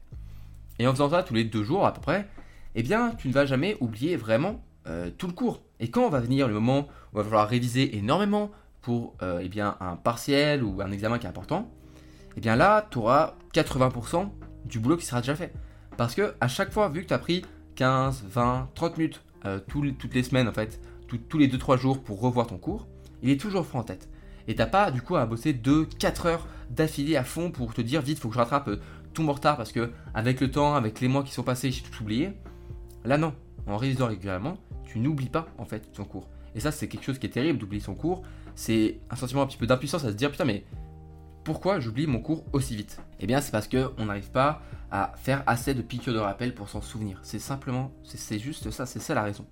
Et 0.79 0.87
en 0.87 0.91
faisant 0.91 1.09
ça 1.09 1.23
tous 1.23 1.33
les 1.33 1.43
deux 1.43 1.63
jours 1.63 1.85
à 1.85 1.93
peu 1.93 2.01
près, 2.01 2.27
eh 2.75 2.83
bien, 2.83 3.11
tu 3.17 3.27
ne 3.27 3.33
vas 3.33 3.45
jamais 3.45 3.77
oublier 3.79 4.15
vraiment 4.15 4.63
euh, 4.87 5.09
tout 5.17 5.27
le 5.27 5.33
cours. 5.33 5.61
Et 5.79 5.89
quand 5.89 6.09
va 6.09 6.19
venir 6.19 6.47
le 6.47 6.53
moment 6.53 6.87
où 7.13 7.15
il 7.15 7.17
va 7.17 7.23
falloir 7.23 7.47
réviser 7.47 7.97
énormément 7.97 8.51
pour 8.81 9.15
euh, 9.21 9.39
eh 9.41 9.49
bien, 9.49 9.77
un 9.79 9.95
partiel 9.95 10.63
ou 10.63 10.81
un 10.81 10.91
examen 10.91 11.19
qui 11.19 11.25
est 11.25 11.29
important, 11.29 11.71
eh 12.35 12.41
bien 12.41 12.55
là, 12.55 12.87
tu 12.89 12.97
auras 12.97 13.35
80% 13.53 14.29
du 14.65 14.79
boulot 14.79 14.97
qui 14.97 15.05
sera 15.05 15.21
déjà 15.21 15.35
fait. 15.35 15.53
Parce 15.97 16.15
que 16.15 16.33
à 16.41 16.47
chaque 16.47 16.71
fois, 16.71 16.89
vu 16.89 17.01
que 17.03 17.07
tu 17.07 17.13
as 17.13 17.19
pris 17.19 17.43
15, 17.75 18.25
20, 18.27 18.69
30 18.75 18.97
minutes 18.97 19.21
euh, 19.45 19.59
toutes 19.59 20.13
les 20.13 20.23
semaines 20.23 20.47
en 20.47 20.53
fait, 20.53 20.79
tous 21.29 21.37
les 21.37 21.47
2-3 21.47 21.77
jours 21.77 22.01
pour 22.01 22.21
revoir 22.21 22.47
ton 22.47 22.57
cours, 22.57 22.87
il 23.21 23.29
est 23.29 23.39
toujours 23.39 23.65
froid 23.65 23.81
en 23.81 23.83
tête. 23.83 24.09
Et 24.47 24.55
t'as 24.55 24.65
pas 24.65 24.91
du 24.91 25.01
coup 25.01 25.15
à 25.15 25.25
bosser 25.25 25.53
2-4 25.53 26.27
heures 26.27 26.47
d'affilée 26.69 27.15
à 27.15 27.23
fond 27.23 27.51
pour 27.51 27.73
te 27.73 27.81
dire 27.81 28.01
vite, 28.01 28.19
faut 28.19 28.29
que 28.29 28.33
je 28.33 28.39
rattrape 28.39 28.69
tout 29.13 29.21
mon 29.23 29.33
retard 29.33 29.57
parce 29.57 29.71
que 29.71 29.91
avec 30.13 30.41
le 30.41 30.51
temps, 30.51 30.75
avec 30.75 30.99
les 30.99 31.07
mois 31.07 31.23
qui 31.23 31.31
sont 31.31 31.43
passés, 31.43 31.71
j'ai 31.71 31.81
tout 31.81 32.01
oublié. 32.01 32.33
Là 33.05 33.17
non, 33.17 33.33
en 33.67 33.77
révisant 33.77 34.07
régulièrement, 34.07 34.57
tu 34.85 34.99
n'oublies 34.99 35.29
pas 35.29 35.47
en 35.57 35.65
fait 35.65 35.91
ton 35.93 36.03
cours. 36.03 36.27
Et 36.55 36.59
ça 36.59 36.71
c'est 36.71 36.87
quelque 36.87 37.03
chose 37.03 37.19
qui 37.19 37.27
est 37.27 37.31
terrible 37.31 37.59
d'oublier 37.59 37.81
son 37.81 37.95
cours. 37.95 38.23
C'est 38.55 38.99
un 39.09 39.15
sentiment 39.15 39.43
un 39.43 39.47
petit 39.47 39.57
peu 39.57 39.67
d'impuissance 39.67 40.03
à 40.03 40.09
se 40.09 40.15
dire 40.15 40.31
putain 40.31 40.45
mais 40.45 40.65
pourquoi 41.43 41.79
j'oublie 41.79 42.07
mon 42.07 42.19
cours 42.19 42.45
aussi 42.53 42.75
vite? 42.75 43.01
Eh 43.19 43.27
bien 43.27 43.41
c'est 43.41 43.51
parce 43.51 43.67
qu'on 43.67 44.05
n'arrive 44.05 44.31
pas 44.31 44.61
à 44.93 45.11
faire 45.17 45.41
assez 45.47 45.73
de 45.73 45.81
piqûres 45.81 46.13
de 46.13 46.19
rappel 46.19 46.53
pour 46.53 46.69
s'en 46.69 46.79
souvenir. 46.79 47.19
C'est 47.23 47.39
simplement, 47.39 47.91
c'est 48.03 48.37
juste 48.37 48.69
ça, 48.69 48.85
c'est 48.85 48.99
ça 48.99 49.15
la 49.15 49.23
raison. 49.23 49.47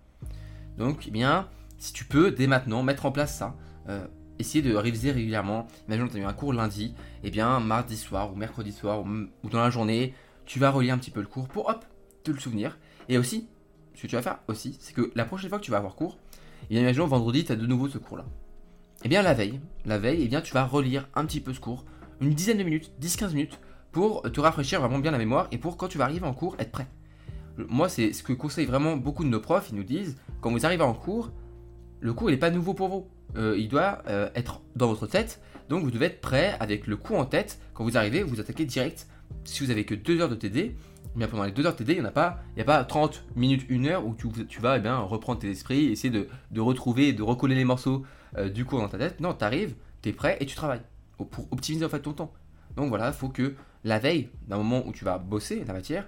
Donc 0.78 1.06
eh 1.08 1.12
bien, 1.12 1.50
si 1.80 1.94
tu 1.94 2.06
peux 2.06 2.30
dès 2.30 2.46
maintenant 2.46 2.84
mettre 2.84 3.08
en 3.08 3.12
place 3.12 3.36
ça, 3.40 3.56
euh, 3.90 4.06
essayer 4.38 4.62
de 4.62 4.76
réviser 4.76 5.12
régulièrement. 5.12 5.68
Imaginons 5.88 6.08
que 6.08 6.14
tu 6.14 6.20
as 6.20 6.22
eu 6.22 6.26
un 6.26 6.34
cours 6.34 6.54
lundi, 6.54 6.94
et 7.24 7.28
eh 7.28 7.32
bien 7.32 7.60
mardi 7.60 7.98
soir 7.98 8.32
ou 8.32 8.36
mercredi 8.36 8.72
soir 8.72 9.02
ou, 9.02 9.50
dans 9.50 9.62
la 9.62 9.72
journée, 9.72 10.14
tu 10.46 10.60
vas 10.60 10.70
relire 10.70 10.94
un 10.94 11.00
petit 11.00 11.12
peu 11.12 11.22
le 11.22 11.28
cours 11.28 11.48
pour 11.48 11.70
hop, 11.70 11.86
te 12.24 12.30
le 12.30 12.40
souvenir. 12.40 12.78
Et 13.10 13.18
aussi, 13.18 13.48
ce 13.96 14.04
que 14.04 14.08
tu 14.08 14.16
vas 14.16 14.22
faire 14.22 14.38
aussi, 14.48 14.78
c'est 14.80 14.94
que 14.94 15.12
la 15.16 15.26
prochaine 15.26 15.50
fois 15.50 15.58
que 15.58 15.66
tu 15.66 15.72
vas 15.72 15.78
avoir 15.78 15.96
cours, 15.96 16.20
et 16.64 16.66
eh 16.66 16.74
bien 16.76 16.82
imaginons 16.82 17.08
vendredi, 17.08 17.46
tu 17.46 17.52
as 17.52 17.56
de 17.56 17.66
nouveau 17.66 17.90
ce 17.90 17.98
cours-là. 17.98 18.26
Et 18.28 19.06
eh 19.06 19.10
bien 19.10 19.24
la 19.24 19.34
veille, 19.34 19.60
la 19.86 19.98
veille, 19.98 20.22
et 20.22 20.28
bien 20.28 20.42
tu 20.42 20.54
vas 20.54 20.66
relire 20.66 21.10
un 21.16 21.26
petit 21.26 21.42
peu 21.42 21.52
ce 21.52 21.60
cours, 21.60 21.84
une 22.20 22.36
dizaine 22.36 22.60
de 22.60 22.64
minutes, 22.64 22.92
10-15 23.02 23.34
minutes, 23.34 23.60
pour 23.92 24.22
te 24.24 24.40
rafraîchir 24.40 24.80
vraiment 24.80 25.00
bien 25.00 25.12
la 25.12 25.18
mémoire 25.18 25.48
et 25.52 25.58
pour 25.58 25.78
quand 25.78 25.88
tu 25.88 25.98
vas 25.98 26.06
arriver 26.06 26.26
en 26.26 26.34
cours, 26.34 26.56
être 26.60 26.72
prêt. 26.72 26.88
Moi, 27.58 27.90
c'est 27.90 28.14
ce 28.14 28.24
que 28.24 28.34
conseillent 28.34 28.66
vraiment 28.66 28.96
beaucoup 28.96 29.24
de 29.24 29.30
nos 29.30 29.40
profs, 29.40 29.70
ils 29.72 29.76
nous 29.76 29.84
disent, 29.84 30.18
quand 30.40 30.52
vous 30.52 30.66
arrivez 30.66 30.84
en 30.84 30.94
cours, 30.94 31.32
le 32.00 32.14
cours 32.14 32.30
il 32.30 32.34
n'est 32.34 32.40
pas 32.40 32.50
nouveau 32.50 32.74
pour 32.74 32.88
vous. 32.90 33.08
Euh, 33.38 33.56
il 33.58 33.68
doit 33.70 34.02
euh, 34.08 34.30
être 34.36 34.62
dans 34.76 34.88
votre 34.88 35.08
tête. 35.08 35.42
Donc 35.70 35.84
vous 35.84 35.92
devez 35.92 36.08
être 36.08 36.22
prêt 36.22 36.56
avec 36.60 36.88
le 36.88 36.98
coup 36.98 37.16
en 37.16 37.26
tête. 37.26 37.60
Quand 37.74 37.84
vous 37.84 37.98
arrivez, 37.98 38.24
vous 38.24 38.40
attaquez 38.40 38.66
direct. 38.66 39.08
Si 39.44 39.64
vous 39.64 39.72
avez 39.72 39.86
que 39.86 39.96
2 39.96 40.20
heures 40.22 40.30
de 40.30 40.36
TD, 40.36 40.76
mais 41.16 41.28
pendant 41.28 41.44
les 41.44 41.52
2 41.52 41.66
heures 41.66 41.74
de 41.74 41.78
TD, 41.78 41.94
il 41.94 42.02
n'y 42.02 42.08
a, 42.08 42.12
pas, 42.12 42.40
a 42.58 42.64
pas 42.64 42.84
30 42.84 43.24
minutes, 43.36 43.66
1 43.70 43.86
heure 43.86 44.06
où 44.06 44.16
tu, 44.16 44.60
vas 44.60 44.78
eh 44.78 44.80
bien, 44.80 44.98
reprendre 44.98 45.40
tes 45.40 45.50
esprits, 45.50 45.86
essayer 45.86 46.10
de, 46.10 46.28
de 46.52 46.62
retrouver, 46.62 47.14
de 47.14 47.24
recoller 47.24 47.56
les 47.56 47.64
morceaux 47.66 48.04
euh, 48.38 48.50
du 48.50 48.66
cours 48.66 48.80
dans 48.80 48.90
ta 48.90 48.98
tête. 48.98 49.20
Non, 49.20 49.34
tu 49.34 49.46
arrives, 49.46 49.76
tu 50.02 50.10
es 50.10 50.14
prêt 50.14 50.38
et 50.40 50.46
tu 50.46 50.56
travailles 50.56 50.82
pour 51.18 51.48
optimiser 51.52 51.86
en 51.86 51.90
fait 51.90 52.00
ton 52.00 52.14
temps. 52.14 52.34
Donc 52.76 52.90
voilà, 52.90 53.08
il 53.08 53.14
faut 53.14 53.30
que 53.30 53.56
la 53.84 54.00
veille, 54.00 54.30
d'un 54.48 54.58
moment 54.58 54.86
où 54.86 54.92
tu 54.92 55.06
vas 55.06 55.18
bosser 55.18 55.64
la 55.66 55.74
matière, 55.74 56.08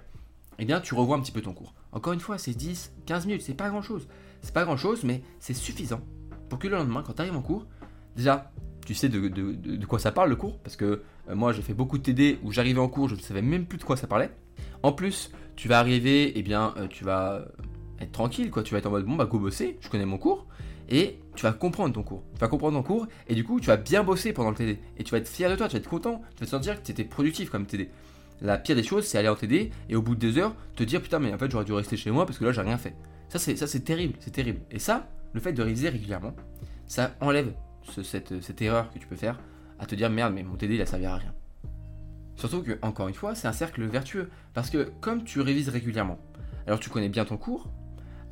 eh 0.58 0.64
bien 0.64 0.80
tu 0.80 0.94
revois 0.94 1.16
un 1.16 1.20
petit 1.20 1.32
peu 1.32 1.40
ton 1.40 1.52
cours. 1.52 1.74
Encore 1.92 2.12
une 2.12 2.20
fois, 2.20 2.38
c'est 2.38 2.54
10, 2.54 2.92
15 3.06 3.26
minutes, 3.26 3.42
c'est 3.42 3.54
pas 3.54 3.68
grand 3.68 3.82
chose. 3.82 4.08
C'est 4.42 4.54
pas 4.54 4.64
grand 4.64 4.76
chose, 4.76 5.04
mais 5.04 5.22
c'est 5.40 5.54
suffisant 5.54 6.00
pour 6.48 6.58
que 6.58 6.68
le 6.68 6.76
lendemain, 6.76 7.02
quand 7.04 7.14
tu 7.14 7.22
arrives 7.22 7.36
en 7.36 7.42
cours, 7.42 7.66
déjà, 8.16 8.52
tu 8.86 8.94
sais 8.94 9.08
de, 9.08 9.86
quoi 9.86 9.98
ça 9.98 10.12
parle 10.12 10.30
le 10.30 10.36
cours, 10.36 10.58
parce 10.58 10.76
que 10.76 11.02
euh, 11.28 11.34
moi 11.34 11.52
j'ai 11.52 11.62
fait 11.62 11.74
beaucoup 11.74 11.98
de 11.98 12.02
TD 12.02 12.38
où 12.42 12.52
j'arrivais 12.52 12.80
en 12.80 12.88
cours, 12.88 13.08
je 13.08 13.14
ne 13.14 13.20
savais 13.20 13.42
même 13.42 13.66
plus 13.66 13.78
de 13.78 13.84
quoi 13.84 13.96
ça 13.96 14.06
parlait. 14.06 14.30
En 14.82 14.92
plus, 14.92 15.32
tu 15.56 15.68
vas 15.68 15.78
arriver, 15.78 16.32
eh 16.38 16.42
bien, 16.42 16.74
euh, 16.76 16.86
tu 16.86 17.04
vas 17.04 17.46
être 18.00 18.12
tranquille, 18.12 18.50
quoi. 18.50 18.62
Tu 18.62 18.72
vas 18.72 18.78
être 18.78 18.86
en 18.86 18.90
mode 18.90 19.06
bon, 19.06 19.16
bah 19.16 19.26
go 19.26 19.38
bosser, 19.38 19.78
je 19.80 19.88
connais 19.88 20.04
mon 20.04 20.18
cours, 20.18 20.46
et 20.88 21.18
tu 21.34 21.42
vas 21.42 21.52
comprendre 21.52 21.94
ton 21.94 22.02
cours. 22.02 22.22
Tu 22.34 22.40
vas 22.40 22.48
comprendre 22.48 22.76
ton 22.76 22.82
cours, 22.82 23.06
et 23.28 23.34
du 23.34 23.44
coup, 23.44 23.60
tu 23.60 23.66
vas 23.66 23.76
bien 23.76 24.04
bosser 24.04 24.32
pendant 24.32 24.50
le 24.50 24.56
TD, 24.56 24.78
et 24.96 25.04
tu 25.04 25.10
vas 25.10 25.18
être 25.18 25.28
fier 25.28 25.50
de 25.50 25.56
toi, 25.56 25.68
tu 25.68 25.74
vas 25.74 25.78
être 25.80 25.88
content, 25.88 26.22
tu 26.36 26.40
vas 26.40 26.46
te 26.46 26.50
sentir 26.50 26.80
que 26.80 26.86
tu 26.86 26.92
étais 26.92 27.04
productif 27.04 27.50
comme 27.50 27.66
TD. 27.66 27.90
La 28.40 28.58
pire 28.58 28.76
des 28.76 28.82
choses, 28.82 29.06
c'est 29.06 29.18
aller 29.18 29.28
en 29.28 29.36
TD 29.36 29.70
et 29.88 29.96
au 29.96 30.02
bout 30.02 30.14
de 30.14 30.20
deux 30.20 30.38
heures, 30.38 30.54
te 30.76 30.84
dire 30.84 31.00
putain, 31.00 31.18
mais 31.18 31.32
en 31.32 31.38
fait, 31.38 31.50
j'aurais 31.50 31.64
dû 31.64 31.72
rester 31.72 31.96
chez 31.96 32.10
moi 32.10 32.26
parce 32.26 32.38
que 32.38 32.44
là, 32.44 32.52
j'ai 32.52 32.60
rien 32.60 32.78
fait. 32.78 32.94
Ça, 33.28 33.38
c'est 33.38 33.80
terrible, 33.80 34.14
c'est 34.20 34.32
terrible. 34.32 34.60
Et 34.70 34.78
ça, 34.78 35.08
le 35.32 35.40
fait 35.40 35.52
de 35.52 35.62
réviser 35.62 35.88
régulièrement, 35.88 36.34
ça 36.86 37.14
enlève 37.20 37.52
cette, 38.02 38.62
erreur 38.62 38.90
que 38.92 38.98
tu 38.98 39.06
peux 39.06 39.16
faire 39.16 39.40
à 39.78 39.86
te 39.86 39.94
dire 39.94 40.10
merde, 40.10 40.32
mais 40.34 40.42
mon 40.42 40.56
TD 40.56 40.74
il 40.74 40.80
a 40.82 40.86
servi 40.86 41.06
à 41.06 41.16
rien. 41.16 41.34
Surtout 42.36 42.62
que, 42.62 42.78
encore 42.82 43.08
une 43.08 43.14
fois, 43.14 43.34
c'est 43.34 43.48
un 43.48 43.52
cercle 43.52 43.84
vertueux. 43.84 44.30
Parce 44.52 44.70
que 44.70 44.90
comme 45.00 45.24
tu 45.24 45.40
révises 45.40 45.68
régulièrement, 45.68 46.18
alors 46.66 46.80
tu 46.80 46.90
connais 46.90 47.08
bien 47.08 47.24
ton 47.24 47.36
cours, 47.36 47.68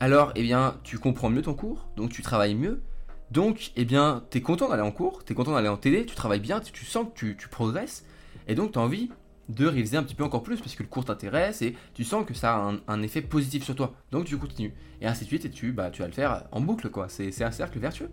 alors 0.02 0.32
eh 0.35 0.42
bien 0.42 0.80
tu 0.82 0.99
comprends 0.99 1.30
mieux 1.30 1.42
ton 1.42 1.54
cours, 1.54 1.87
donc 1.94 2.11
tu 2.11 2.23
travailles 2.23 2.56
mieux, 2.56 2.82
donc 3.30 3.71
eh 3.76 3.85
bien 3.85 4.25
tu 4.32 4.38
es 4.38 4.40
content 4.40 4.68
d'aller 4.68 4.82
en 4.82 4.90
cours, 4.90 5.25
tu 5.25 5.32
es 5.32 5.37
content 5.37 5.52
d'aller 5.52 5.68
en 5.68 5.76
TD, 5.76 6.06
tu 6.06 6.16
travailles 6.16 6.40
bien, 6.40 6.59
tu, 6.59 6.85
sens 6.85 7.06
que 7.14 7.35
tu, 7.35 7.49
progresses, 7.49 8.04
et 8.49 8.56
donc 8.56 8.73
tu 8.73 8.80
as 8.80 8.82
envie 8.82 9.12
de 9.49 9.64
réviser 9.64 9.97
un 9.97 10.02
petit 10.02 10.16
peu 10.16 10.25
encore 10.25 10.42
plus 10.42 10.59
parce 10.59 10.75
que 10.75 10.82
le 10.82 10.88
cours 10.88 11.04
t'intéresse 11.04 11.62
et 11.62 11.76
tu 11.94 12.02
sens 12.02 12.26
que 12.26 12.35
ça 12.35 12.56
a 12.56 12.73
un, 12.88 13.02
effet 13.02 13.23
positif 13.23 13.62
sur 13.62 13.76
toi. 13.76 13.94
Donc 14.11 14.25
tu 14.25 14.37
continues. 14.38 14.75
Et 15.00 15.06
ainsi 15.06 15.23
de 15.23 15.28
suite, 15.28 15.44
et 15.44 15.50
tu, 15.50 15.71
bah, 15.71 15.90
vas 15.97 16.06
le 16.06 16.12
faire 16.12 16.49
en 16.50 16.61
boucle, 16.61 16.88
quoi. 16.90 17.09
C'est 17.09 17.44
un 17.44 17.50
cercle 17.50 17.78
vertueux. 17.78 18.11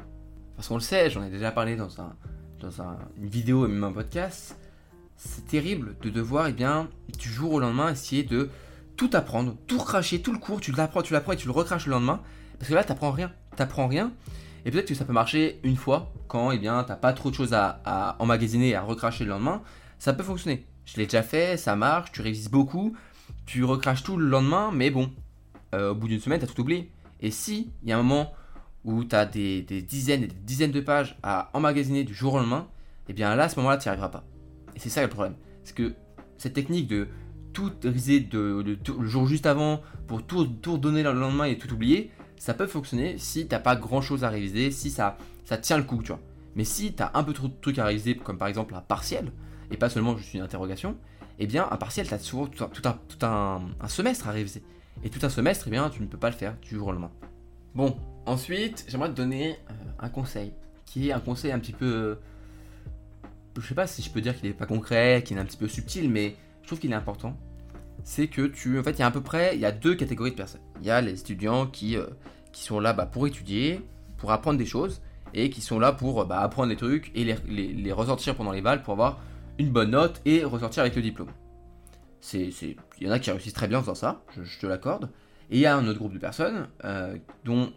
Parce 0.55 0.67
qu'on 0.67 0.75
le 0.75 0.81
sait, 0.81 1.09
j'en 1.09 1.23
ai 1.23 1.29
déjà 1.29 1.51
parlé 1.51 1.75
dans, 1.75 2.01
un, 2.01 2.15
une 3.17 3.29
vidéo 3.29 3.65
et 3.65 3.69
même 3.69 3.83
un 3.83 3.91
podcast. 3.91 4.57
C'est 5.15 5.47
terrible 5.47 5.95
de 6.01 6.09
devoir, 6.09 6.47
eh 6.47 6.53
bien, 6.53 6.87
du 7.17 7.29
jour 7.29 7.53
au 7.53 7.59
lendemain, 7.59 7.91
essayer 7.91 8.23
de 8.23 8.49
tout 8.99 9.09
apprendre, 9.13 9.55
tout 9.65 9.77
recracher, 9.77 10.21
tout 10.21 10.33
le 10.33 10.39
cours, 10.39 10.59
tu 10.59 10.73
l'apprends, 10.73 11.01
tu 11.01 11.13
l'apprends 11.13 11.31
et 11.31 11.37
tu 11.37 11.47
le 11.47 11.53
recraches 11.53 11.85
le 11.85 11.93
lendemain. 11.93 12.19
Parce 12.59 12.67
que 12.67 12.75
là, 12.75 12.83
t'apprends 12.83 13.11
rien. 13.11 13.31
T'apprends 13.55 13.87
rien. 13.87 14.11
Et 14.65 14.71
peut-être 14.71 14.89
que 14.89 14.93
ça 14.93 15.05
peut 15.05 15.13
marcher 15.13 15.61
une 15.63 15.77
fois 15.77 16.11
quand, 16.27 16.51
eh 16.51 16.57
bien, 16.57 16.83
t'as 16.83 16.97
pas 16.97 17.13
trop 17.13 17.29
de 17.29 17.35
choses 17.35 17.53
à, 17.53 18.17
emmagasiner 18.19 18.69
et 18.69 18.75
à 18.75 18.81
recracher 18.81 19.23
le 19.23 19.29
lendemain. 19.29 19.61
Ça 19.99 20.11
peut 20.11 20.23
fonctionner. 20.23 20.65
Je 20.83 20.97
l'ai 20.97 21.05
déjà 21.05 21.23
fait, 21.23 21.55
ça 21.55 21.77
marche, 21.77 22.11
tu 22.11 22.21
révises 22.21 22.49
beaucoup, 22.49 22.93
tu 23.45 23.63
recraches 23.63 24.03
tout 24.03 24.17
le 24.17 24.27
lendemain, 24.27 24.69
mais 24.73 24.91
bon, 24.91 25.09
euh, 25.73 25.91
au 25.91 25.95
bout 25.95 26.09
d'une 26.09 26.19
semaine, 26.19 26.39
tu 26.39 26.43
as 26.43 26.47
tout 26.49 26.59
oublié. 26.59 26.91
Et 27.21 27.31
si 27.31 27.71
il 27.83 27.89
y 27.89 27.93
a 27.93 27.97
un 27.97 28.03
moment 28.03 28.33
où 28.83 29.05
tu 29.05 29.15
as 29.15 29.25
des, 29.25 29.61
dizaines 29.61 30.23
et 30.23 30.27
des 30.27 30.35
dizaines 30.35 30.71
de 30.73 30.81
pages 30.81 31.17
à 31.23 31.51
emmagasiner 31.53 32.03
du 32.03 32.13
jour 32.13 32.33
au 32.33 32.39
lendemain, 32.39 32.67
et 33.07 33.11
eh 33.11 33.13
bien 33.13 33.33
là, 33.37 33.45
à 33.45 33.49
ce 33.49 33.55
moment-là, 33.55 33.77
tu 33.77 33.87
n'y 33.87 33.91
arriveras 33.91 34.09
pas. 34.09 34.25
Et 34.75 34.79
c'est 34.79 34.89
ça 34.89 35.01
le 35.01 35.07
problème. 35.07 35.35
C'est 35.63 35.73
que 35.73 35.93
cette 36.37 36.53
technique 36.53 36.87
de 36.87 37.07
tout 37.59 37.71
réviser 37.83 38.21
de, 38.21 38.63
le 38.63 39.07
jour 39.07 39.27
juste 39.27 39.45
avant 39.45 39.81
pour 40.07 40.23
tout, 40.23 40.45
tout 40.45 40.73
redonner 40.73 41.03
le 41.03 41.11
lendemain 41.11 41.45
et 41.45 41.57
tout 41.57 41.71
oublier, 41.73 42.11
ça 42.37 42.53
peut 42.53 42.67
fonctionner 42.67 43.17
si 43.17 43.47
tu 43.47 43.53
n'as 43.53 43.59
pas 43.59 43.75
grand 43.75 44.01
chose 44.01 44.23
à 44.23 44.29
réviser, 44.29 44.71
si 44.71 44.89
ça, 44.89 45.17
ça 45.43 45.57
tient 45.57 45.77
le 45.77 45.83
coup, 45.83 46.01
tu 46.01 46.09
vois. 46.09 46.21
Mais 46.55 46.63
si 46.63 46.93
tu 46.93 47.03
as 47.03 47.11
un 47.13 47.23
peu 47.23 47.33
trop 47.33 47.47
de 47.47 47.53
trucs 47.61 47.77
à 47.77 47.85
réviser, 47.85 48.15
comme 48.15 48.37
par 48.37 48.47
exemple 48.47 48.75
un 48.75 48.81
partiel, 48.81 49.31
et 49.71 49.77
pas 49.77 49.89
seulement 49.89 50.17
juste 50.17 50.33
une 50.33 50.41
interrogation, 50.41 50.95
eh 51.37 51.47
bien, 51.47 51.67
un 51.69 51.77
partiel, 51.77 52.07
tu 52.07 52.13
as 52.13 52.19
souvent 52.19 52.47
tout, 52.47 52.63
un, 52.63 52.69
tout 53.07 53.25
un, 53.25 53.61
semestre 53.87 54.27
à 54.29 54.31
réviser. 54.31 54.63
Et 55.03 55.09
tout 55.09 55.19
un 55.23 55.29
semestre, 55.29 55.65
eh 55.67 55.71
bien, 55.71 55.89
tu 55.89 56.01
ne 56.01 56.07
peux 56.07 56.17
pas 56.17 56.29
le 56.29 56.35
faire 56.35 56.55
du 56.61 56.75
jour 56.75 56.87
au 56.87 56.91
lendemain. 56.91 57.11
Bon, 57.75 57.97
ensuite, 58.25 58.85
j'aimerais 58.87 59.09
te 59.09 59.15
donner 59.15 59.57
euh, 59.69 59.73
un 59.99 60.09
conseil, 60.09 60.53
qui 60.85 61.09
est 61.09 61.11
un 61.11 61.19
conseil 61.19 61.51
un 61.51 61.59
petit 61.59 61.73
peu... 61.73 61.85
Euh, 61.85 62.15
je 63.57 63.67
sais 63.67 63.75
pas 63.75 63.87
si 63.87 64.01
je 64.01 64.09
peux 64.09 64.21
dire 64.21 64.37
qu'il 64.37 64.49
est 64.49 64.53
pas 64.53 64.65
concret, 64.65 65.23
qu'il 65.25 65.37
est 65.37 65.41
un 65.41 65.45
petit 65.45 65.57
peu 65.57 65.67
subtil, 65.67 66.09
mais 66.09 66.35
je 66.61 66.67
trouve 66.67 66.79
qu'il 66.79 66.91
est 66.91 66.95
important. 66.95 67.37
C'est 68.03 68.27
que 68.27 68.47
tu... 68.47 68.79
En 68.79 68.83
fait, 68.83 68.91
il 68.91 68.99
y 68.99 69.03
a 69.03 69.07
à 69.07 69.11
peu 69.11 69.21
près... 69.21 69.55
Il 69.55 69.61
y 69.61 69.65
a 69.65 69.71
deux 69.71 69.95
catégories 69.95 70.31
de 70.31 70.35
personnes. 70.35 70.61
Il 70.81 70.87
y 70.87 70.91
a 70.91 71.01
les 71.01 71.19
étudiants 71.19 71.67
qui, 71.67 71.97
euh, 71.97 72.05
qui 72.51 72.63
sont 72.63 72.79
là 72.79 72.93
bah, 72.93 73.05
pour 73.05 73.27
étudier, 73.27 73.81
pour 74.17 74.31
apprendre 74.31 74.57
des 74.57 74.65
choses, 74.65 75.01
et 75.33 75.49
qui 75.49 75.61
sont 75.61 75.79
là 75.79 75.91
pour 75.91 76.25
bah, 76.25 76.39
apprendre 76.41 76.69
des 76.69 76.75
trucs 76.75 77.11
et 77.15 77.23
les, 77.23 77.35
les, 77.47 77.91
ressortir 77.91 78.35
pendant 78.35 78.51
les 78.51 78.61
balles 78.61 78.83
pour 78.83 78.93
avoir 78.93 79.19
une 79.57 79.69
bonne 79.69 79.91
note 79.91 80.21
et 80.25 80.43
ressortir 80.43 80.81
avec 80.81 80.95
le 80.95 81.01
diplôme. 81.01 81.29
Il 82.33 82.75
y 83.01 83.07
en 83.07 83.11
a 83.11 83.19
qui 83.19 83.31
réussissent 83.31 83.53
très 83.53 83.67
bien 83.67 83.79
en 83.79 83.81
faisant 83.81 83.95
ça, 83.95 84.23
je, 84.35 84.59
te 84.59 84.67
l'accorde. 84.67 85.09
Et 85.51 85.57
il 85.57 85.61
y 85.61 85.65
a 85.65 85.75
un 85.75 85.87
autre 85.87 85.99
groupe 85.99 86.13
de 86.13 86.19
personnes 86.19 86.67
euh, 86.83 87.17
dont 87.45 87.71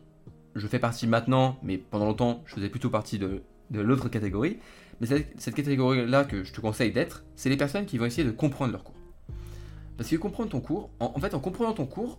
je 0.55 0.67
fais 0.67 0.79
partie 0.79 1.07
maintenant, 1.07 1.59
mais 1.63 1.79
pendant 1.79 2.07
longtemps 2.07 2.43
je 2.47 2.55
faisais 2.55 2.69
plutôt 2.69 2.91
partie 2.91 3.19
de, 3.19 3.43
l'autre 3.71 4.09
catégorie. 4.09 4.59
Mais 5.01 5.07
cette, 5.07 5.55
catégorie-là 5.55 6.25
que 6.25 6.45
je 6.45 6.53
te 6.53 6.61
conseille 6.61 6.93
d'être, 6.93 7.25
c'est 7.35 7.49
les 7.49 7.57
personnes 7.57 7.87
qui 7.87 7.99
vont 7.99 8.05
essayer 8.05 8.27
de 8.27 8.33
comprendre 8.33 8.73
leur 8.73 8.85
cours. 8.85 8.95
Parce 9.97 10.09
que 10.09 10.17
comprendre 10.17 10.51
ton 10.51 10.61
cours, 10.61 10.91
en 11.01 11.19
fait 11.21 11.35
en 11.35 11.41
comprenant 11.41 11.73
ton 11.73 11.87
cours, 11.87 12.19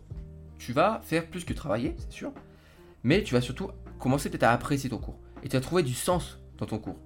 tu 0.60 0.74
vas 0.74 1.02
faire 1.04 1.28
plus 1.28 1.44
que 1.44 1.54
travailler, 1.54 1.96
c'est 1.98 2.12
sûr, 2.12 2.32
mais 3.04 3.24
tu 3.24 3.34
vas 3.34 3.42
surtout 3.42 3.70
commencer 4.00 4.30
peut-être 4.30 4.44
à 4.44 4.52
apprécier 4.52 4.90
ton 4.90 4.98
cours. 4.98 5.20
Et 5.44 5.50
tu 5.50 5.58
vas 5.58 5.62
trouver 5.62 5.84
du 5.84 5.94
sens 5.94 6.40
dans 6.58 6.66
ton 6.66 6.78
cours. 6.78 6.98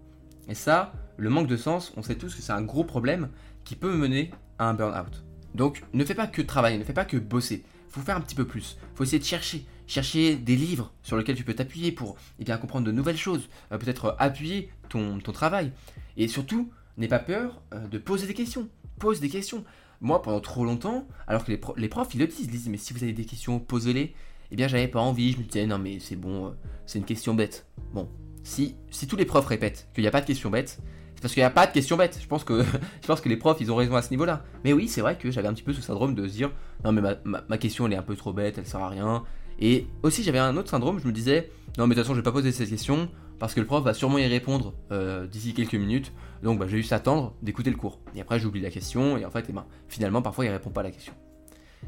Et 0.47 0.55
ça, 0.55 0.93
le 1.17 1.29
manque 1.29 1.47
de 1.47 1.57
sens, 1.57 1.91
on 1.97 2.03
sait 2.03 2.15
tous 2.15 2.35
que 2.35 2.41
c'est 2.41 2.53
un 2.53 2.61
gros 2.61 2.83
problème 2.83 3.29
qui 3.63 3.75
peut 3.75 3.95
mener 3.95 4.31
à 4.59 4.69
un 4.69 4.73
burn-out. 4.73 5.23
Donc 5.55 5.83
ne 5.93 6.05
fais 6.05 6.13
pas 6.13 6.27
que 6.27 6.41
travailler, 6.41 6.77
ne 6.77 6.83
fais 6.83 6.93
pas 6.93 7.05
que 7.05 7.17
bosser. 7.17 7.63
Faut 7.89 8.01
faire 8.01 8.15
un 8.15 8.21
petit 8.21 8.35
peu 8.35 8.45
plus. 8.45 8.77
Faut 8.95 9.03
essayer 9.03 9.19
de 9.19 9.23
chercher, 9.23 9.65
chercher 9.87 10.35
des 10.35 10.55
livres 10.55 10.93
sur 11.01 11.17
lesquels 11.17 11.35
tu 11.35 11.43
peux 11.43 11.55
t'appuyer 11.55 11.91
pour 11.91 12.15
eh 12.39 12.43
bien 12.43 12.57
comprendre 12.57 12.85
de 12.85 12.91
nouvelles 12.91 13.17
choses, 13.17 13.49
euh, 13.71 13.77
peut-être 13.77 14.05
euh, 14.05 14.15
appuyer 14.19 14.69
ton, 14.89 15.19
ton, 15.19 15.31
travail. 15.31 15.71
Et 16.15 16.27
surtout, 16.27 16.71
n'aie 16.97 17.07
pas 17.07 17.19
peur 17.19 17.61
euh, 17.73 17.87
de 17.87 17.97
poser 17.97 18.27
des 18.27 18.33
questions. 18.33 18.69
Pose 18.99 19.19
des 19.19 19.29
questions. 19.29 19.63
Moi, 20.01 20.21
pendant 20.21 20.39
trop 20.39 20.63
longtemps, 20.63 21.07
alors 21.27 21.43
que 21.43 21.51
les, 21.51 21.59
les 21.77 21.89
profs, 21.89 22.13
ils 22.13 22.19
le 22.19 22.27
disent, 22.27 22.41
ils 22.41 22.49
disent, 22.49 22.69
mais 22.69 22.77
si 22.77 22.93
vous 22.93 23.03
avez 23.03 23.13
des 23.13 23.25
questions, 23.25 23.59
posez-les 23.59 24.13
eh 24.51 24.55
bien 24.55 24.67
j'avais 24.67 24.87
pas 24.87 24.99
envie, 24.99 25.33
je 25.33 25.39
me 25.39 25.43
disais 25.43 25.65
non 25.65 25.77
mais 25.77 25.99
c'est 25.99 26.15
bon, 26.15 26.47
euh, 26.47 26.49
c'est 26.85 26.99
une 26.99 27.05
question 27.05 27.33
bête. 27.33 27.65
Bon, 27.93 28.07
si, 28.43 28.75
si 28.89 29.07
tous 29.07 29.15
les 29.15 29.25
profs 29.25 29.45
répètent 29.45 29.89
qu'il 29.93 30.03
n'y 30.03 30.07
a 30.07 30.11
pas 30.11 30.21
de 30.21 30.25
question 30.25 30.49
bête, 30.49 30.79
c'est 31.15 31.21
parce 31.21 31.33
qu'il 31.33 31.41
n'y 31.41 31.47
a 31.47 31.51
pas 31.51 31.67
de 31.67 31.71
question 31.71 31.97
bête. 31.97 32.17
Je 32.21 32.27
pense, 32.27 32.43
que, 32.43 32.63
je 33.01 33.07
pense 33.07 33.21
que 33.21 33.29
les 33.29 33.37
profs 33.37 33.57
ils 33.59 33.71
ont 33.71 33.75
raison 33.75 33.95
à 33.95 34.01
ce 34.01 34.11
niveau-là. 34.11 34.43
Mais 34.63 34.73
oui, 34.73 34.87
c'est 34.87 35.01
vrai 35.01 35.17
que 35.17 35.31
j'avais 35.31 35.47
un 35.47 35.53
petit 35.53 35.63
peu 35.63 35.73
ce 35.73 35.81
syndrome 35.81 36.15
de 36.15 36.27
se 36.27 36.33
dire 36.33 36.51
non 36.85 36.91
mais 36.91 37.01
ma, 37.23 37.57
question 37.57 37.87
elle 37.87 37.93
est 37.93 37.97
un 37.97 38.03
peu 38.03 38.15
trop 38.15 38.33
bête, 38.33 38.57
elle 38.57 38.65
sert 38.65 38.81
à 38.81 38.89
rien. 38.89 39.23
Et 39.59 39.87
aussi 40.03 40.23
j'avais 40.23 40.39
un 40.39 40.55
autre 40.55 40.69
syndrome, 40.69 40.99
je 40.99 41.07
me 41.07 41.11
disais 41.11 41.51
non 41.77 41.87
mais 41.87 41.95
de 41.95 41.99
toute 41.99 42.05
façon 42.05 42.13
je 42.13 42.19
vais 42.19 42.23
pas 42.23 42.31
poser 42.31 42.51
cette 42.51 42.69
question 42.69 43.09
parce 43.39 43.53
que 43.53 43.59
le 43.59 43.65
prof 43.65 43.83
va 43.83 43.93
sûrement 43.93 44.17
y 44.17 44.27
répondre 44.27 44.73
euh, 44.91 45.27
d'ici 45.27 45.53
quelques 45.53 45.75
minutes. 45.75 46.11
Donc 46.43 46.59
bah, 46.59 46.65
je 46.67 46.73
vais 46.73 46.77
juste 46.77 46.93
attendre 46.93 47.35
d'écouter 47.41 47.69
le 47.69 47.77
cours. 47.77 47.99
Et 48.15 48.21
après 48.21 48.39
j'oublie 48.39 48.61
la 48.61 48.69
question 48.69 49.17
et 49.17 49.25
en 49.25 49.31
fait 49.31 49.45
eh 49.49 49.53
ben, 49.53 49.65
finalement 49.87 50.21
parfois 50.21 50.45
il 50.45 50.49
répond 50.49 50.69
pas 50.69 50.81
à 50.81 50.83
la 50.83 50.91
question. 50.91 51.13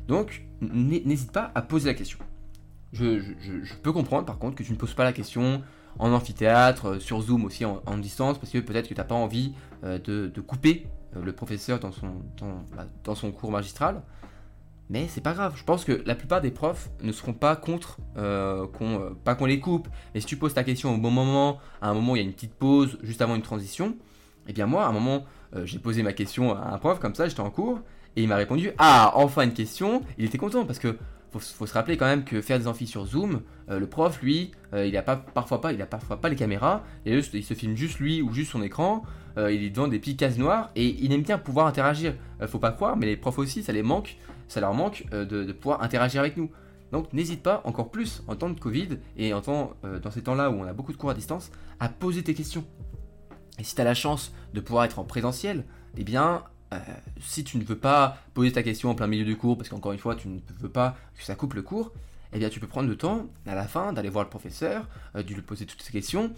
Donc 0.08 0.44
n'hésite 0.62 1.32
pas 1.32 1.52
à 1.56 1.62
poser 1.62 1.90
la 1.90 1.96
question. 1.96 2.20
Je, 2.92 3.20
peux 3.84 3.92
comprendre 3.92 4.26
par 4.26 4.40
contre 4.40 4.56
que 4.56 4.64
tu 4.64 4.72
ne 4.72 4.78
poses 4.78 4.94
pas 4.94 5.04
la 5.04 5.14
question 5.14 5.62
en 5.98 6.12
amphithéâtre, 6.12 6.86
euh, 6.88 7.00
sur 7.00 7.22
Zoom 7.22 7.46
aussi 7.46 7.66
en, 7.66 7.98
distance, 7.98 8.38
parce 8.38 8.52
que 8.52 8.60
peut-être 8.60 8.88
que 8.88 8.94
tu 8.94 9.00
n'as 9.00 9.06
pas 9.06 9.16
envie 9.16 9.54
euh, 9.84 10.00
de, 10.00 10.42
couper 10.42 10.88
le 11.20 11.34
professeur 11.34 11.80
dans 11.80 11.92
son, 11.92 12.08
bah, 12.76 12.86
dans, 13.04 13.16
son 13.16 13.32
cours 13.32 13.52
magistral. 13.52 14.02
Mais 14.90 15.08
c'est 15.08 15.22
pas 15.22 15.34
grave, 15.34 15.54
je 15.56 15.64
pense 15.64 15.86
que 15.86 16.02
la 16.06 16.16
plupart 16.16 16.42
des 16.42 16.50
profs 16.50 16.90
ne 17.04 17.12
seront 17.12 17.34
pas 17.34 17.56
contre 17.56 17.98
qu'on 18.16 19.16
pas 19.24 19.36
qu'on 19.36 19.46
les 19.46 19.60
coupe. 19.60 19.88
Mais 20.14 20.20
si 20.20 20.26
tu 20.26 20.36
poses 20.36 20.56
ta 20.56 20.64
question 20.64 20.96
au 20.96 20.98
bon 20.98 21.12
moment, 21.12 21.60
à 21.82 21.90
un 21.90 21.94
moment 21.94 22.14
où 22.14 22.16
il 22.16 22.20
y 22.20 22.26
a 22.26 22.26
une 22.26 22.34
petite 22.34 22.56
pause, 22.56 22.98
juste 23.04 23.22
avant 23.22 23.36
une 23.36 23.44
transition, 23.44 23.90
et 23.90 24.50
eh 24.50 24.54
bien 24.54 24.66
moi, 24.66 24.86
à 24.86 24.90
un 24.90 24.92
moment, 24.92 25.26
j'ai 25.64 25.78
posé 25.78 26.02
ma 26.02 26.14
question 26.14 26.56
à 26.56 26.74
un 26.74 26.78
prof 26.80 27.00
comme 27.00 27.14
ça, 27.14 27.28
j'étais 27.28 27.42
en 27.42 27.52
cours, 27.52 27.82
et 28.16 28.24
il 28.24 28.28
m'a 28.28 28.36
répondu 28.36 28.72
Ah, 28.80 29.12
enfin 29.14 29.44
une 29.44 29.54
question 29.54 30.02
Il 30.18 30.26
était 30.26 30.40
content 30.40 30.66
parce 30.66 30.80
que 30.80 30.98
faut, 31.38 31.68
se 31.68 31.74
rappeler 31.74 31.98
quand 31.98 32.06
même 32.06 32.24
que 32.24 32.42
faire 32.42 32.58
des 32.58 32.68
amphis 32.68 32.88
sur 32.88 33.06
Zoom, 33.06 33.42
euh, 33.70 33.80
le 33.80 33.88
prof, 33.88 34.22
lui, 34.22 34.52
euh, 34.74 34.86
il 34.86 34.98
a 34.98 35.04
pas, 35.04 35.16
parfois 35.16 35.62
pas, 35.62 35.74
il 35.74 35.82
a 35.82 35.86
parfois 35.86 36.20
pas 36.20 36.30
les 36.30 36.36
caméras, 36.36 36.84
et 37.06 37.16
il 37.16 37.44
se 37.44 37.54
filme 37.54 37.76
juste 37.76 38.00
lui 38.00 38.22
ou 38.22 38.34
juste 38.34 38.52
son 38.52 38.64
écran, 38.64 39.04
euh, 39.38 39.52
il 39.52 39.64
est 39.64 39.70
devant 39.70 39.88
des 39.88 40.00
petites 40.00 40.20
cases 40.20 40.38
noires, 40.38 40.72
et 40.76 40.88
il 41.04 41.14
aime 41.14 41.22
bien 41.22 41.38
pouvoir 41.38 41.68
interagir. 41.68 42.16
faut 42.48 42.60
pas 42.60 42.72
croire, 42.72 42.98
mais 42.98 43.06
les 43.06 43.18
profs 43.18 43.38
aussi, 43.38 43.62
ça 43.62 43.72
les 43.72 43.84
manque, 43.84 44.18
ça 44.50 44.60
leur 44.60 44.74
manque 44.74 45.06
de, 45.12 45.52
pouvoir 45.54 45.82
interagir 45.82 46.20
avec 46.20 46.36
nous. 46.36 46.52
Donc 46.92 47.14
n'hésite 47.14 47.42
pas, 47.42 47.62
encore 47.64 47.92
plus 47.92 48.24
en 48.28 48.36
temps 48.36 48.50
de 48.50 48.60
Covid, 48.60 48.98
et 49.16 49.34
en 49.34 49.40
temps, 49.40 49.74
dans 49.84 50.12
ces 50.12 50.24
temps-là 50.24 50.50
où 50.50 50.56
on 50.56 50.66
a 50.66 50.74
beaucoup 50.74 50.92
de 50.92 50.98
cours 50.98 51.12
à 51.12 51.14
distance, 51.14 51.52
à 51.80 51.88
poser 51.88 52.24
tes 52.24 52.34
questions. 52.34 52.66
Et 53.60 53.64
si 53.64 53.76
tu 53.76 53.82
as 53.82 53.84
la 53.84 53.94
chance 53.94 54.34
de 54.54 54.60
pouvoir 54.60 54.86
être 54.86 55.00
en 55.00 55.04
présentiel, 55.04 55.66
eh 55.98 56.04
bien, 56.04 56.44
euh, 56.74 56.80
si 57.20 57.44
tu 57.44 57.58
ne 57.58 57.64
veux 57.64 57.78
pas 57.78 58.18
poser 58.34 58.52
ta 58.52 58.64
question 58.64 58.90
en 58.90 58.96
plein 58.96 59.08
milieu 59.08 59.26
du 59.26 59.36
cours, 59.38 59.58
parce 59.58 59.70
qu'encore 59.70 59.92
une 59.92 60.00
fois, 60.00 60.16
tu 60.16 60.28
ne 60.28 60.40
veux 60.60 60.70
pas 60.70 60.96
que 61.18 61.24
ça 61.24 61.36
coupe 61.36 61.54
le 61.54 61.62
cours, 61.62 61.92
eh 62.34 62.40
bien, 62.40 62.50
tu 62.50 62.60
peux 62.60 62.68
prendre 62.68 62.88
le 62.88 62.96
temps, 62.96 63.28
à 63.46 63.56
la 63.56 63.68
fin, 63.68 63.92
d'aller 63.92 64.10
voir 64.10 64.24
le 64.24 64.30
professeur, 64.30 64.88
euh, 65.16 65.24
de 65.24 65.34
lui 65.34 65.42
poser 65.42 65.66
toutes 65.66 65.82
ces 65.82 65.92
questions, 65.92 66.32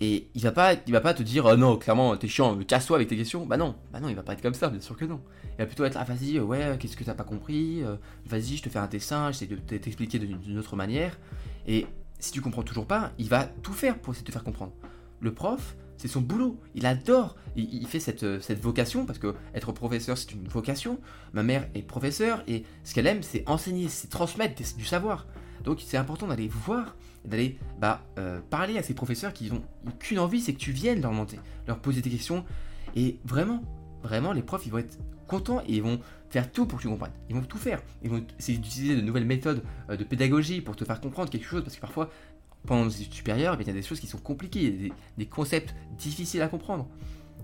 et 0.00 0.28
il 0.34 0.42
va 0.42 0.52
pas, 0.52 0.74
il 0.86 0.92
va 0.92 1.00
pas 1.00 1.14
te 1.14 1.22
dire, 1.22 1.44
oh 1.46 1.56
non, 1.56 1.76
clairement, 1.76 2.16
t'es 2.16 2.28
chiant, 2.28 2.58
casse-toi 2.58 2.96
avec 2.96 3.08
tes 3.08 3.16
questions. 3.16 3.46
Bah 3.46 3.56
non, 3.56 3.76
bah 3.92 4.00
non, 4.00 4.08
il 4.08 4.16
va 4.16 4.22
pas 4.22 4.32
être 4.32 4.42
comme 4.42 4.54
ça, 4.54 4.68
bien 4.68 4.80
sûr 4.80 4.96
que 4.96 5.04
non. 5.04 5.20
Il 5.52 5.58
va 5.58 5.66
plutôt 5.66 5.84
être, 5.84 6.02
vas-y, 6.04 6.40
ouais, 6.40 6.76
qu'est-ce 6.78 6.96
que 6.96 7.04
t'as 7.04 7.14
pas 7.14 7.24
compris 7.24 7.82
Vas-y, 8.26 8.56
je 8.56 8.62
te 8.62 8.68
fais 8.68 8.78
un 8.78 8.88
dessin, 8.88 9.30
j'essaie 9.30 9.46
de 9.46 9.56
t'expliquer 9.56 10.18
d'une 10.18 10.58
autre 10.58 10.76
manière. 10.76 11.18
Et 11.66 11.86
si 12.18 12.32
tu 12.32 12.40
comprends 12.40 12.62
toujours 12.62 12.86
pas, 12.86 13.12
il 13.18 13.28
va 13.28 13.44
tout 13.44 13.72
faire 13.72 13.98
pour 13.98 14.12
essayer 14.12 14.24
de 14.24 14.28
te 14.28 14.32
faire 14.32 14.44
comprendre. 14.44 14.72
Le 15.20 15.32
prof, 15.32 15.76
c'est 15.96 16.08
son 16.08 16.20
boulot. 16.20 16.60
Il 16.74 16.86
adore. 16.86 17.36
Il, 17.56 17.86
fait 17.86 18.00
cette, 18.00 18.40
cette, 18.42 18.60
vocation 18.60 19.06
parce 19.06 19.18
que 19.18 19.34
être 19.54 19.70
professeur, 19.72 20.18
c'est 20.18 20.32
une 20.32 20.48
vocation. 20.48 20.98
Ma 21.32 21.42
mère 21.42 21.68
est 21.74 21.82
professeure 21.82 22.42
et 22.48 22.64
ce 22.82 22.94
qu'elle 22.94 23.06
aime, 23.06 23.22
c'est 23.22 23.48
enseigner, 23.48 23.88
c'est 23.88 24.08
transmettre 24.08 24.60
du 24.76 24.84
savoir. 24.84 25.26
Donc 25.64 25.80
c'est 25.80 25.96
important 25.96 26.28
d'aller 26.28 26.46
voir, 26.46 26.94
d'aller 27.24 27.58
bah, 27.80 28.02
euh, 28.18 28.40
parler 28.50 28.78
à 28.78 28.82
ces 28.82 28.94
professeurs 28.94 29.32
qui 29.32 29.50
n'ont 29.50 29.62
qu'une 29.98 30.18
envie, 30.18 30.40
c'est 30.40 30.52
que 30.52 30.58
tu 30.58 30.72
viennes 30.72 31.00
leur 31.00 31.12
monter, 31.12 31.40
leur 31.66 31.78
poser 31.78 32.02
des 32.02 32.10
questions. 32.10 32.44
Et 32.94 33.18
vraiment, 33.24 33.62
vraiment, 34.02 34.32
les 34.32 34.42
profs, 34.42 34.66
ils 34.66 34.72
vont 34.72 34.78
être 34.78 34.98
contents 35.26 35.62
et 35.66 35.76
ils 35.76 35.82
vont 35.82 36.00
faire 36.28 36.52
tout 36.52 36.66
pour 36.66 36.78
que 36.78 36.82
tu 36.82 36.88
comprennes. 36.88 37.12
Ils 37.30 37.34
vont 37.34 37.42
tout 37.42 37.58
faire. 37.58 37.80
Ils 38.02 38.10
vont 38.10 38.24
essayer 38.38 38.58
d'utiliser 38.58 38.96
de 38.96 39.00
nouvelles 39.00 39.24
méthodes 39.24 39.62
euh, 39.88 39.96
de 39.96 40.04
pédagogie 40.04 40.60
pour 40.60 40.76
te 40.76 40.84
faire 40.84 41.00
comprendre 41.00 41.30
quelque 41.30 41.46
chose 41.46 41.62
parce 41.62 41.74
que 41.76 41.80
parfois 41.80 42.10
pendant 42.66 42.84
les 42.84 43.02
études 43.02 43.14
supérieures, 43.14 43.56
il 43.60 43.66
y 43.66 43.70
a 43.70 43.74
des 43.74 43.82
choses 43.82 44.00
qui 44.00 44.06
sont 44.06 44.18
compliquées, 44.18 44.92
des, 45.18 45.26
concepts 45.26 45.74
difficiles 45.98 46.40
à 46.40 46.48
comprendre. 46.48 46.88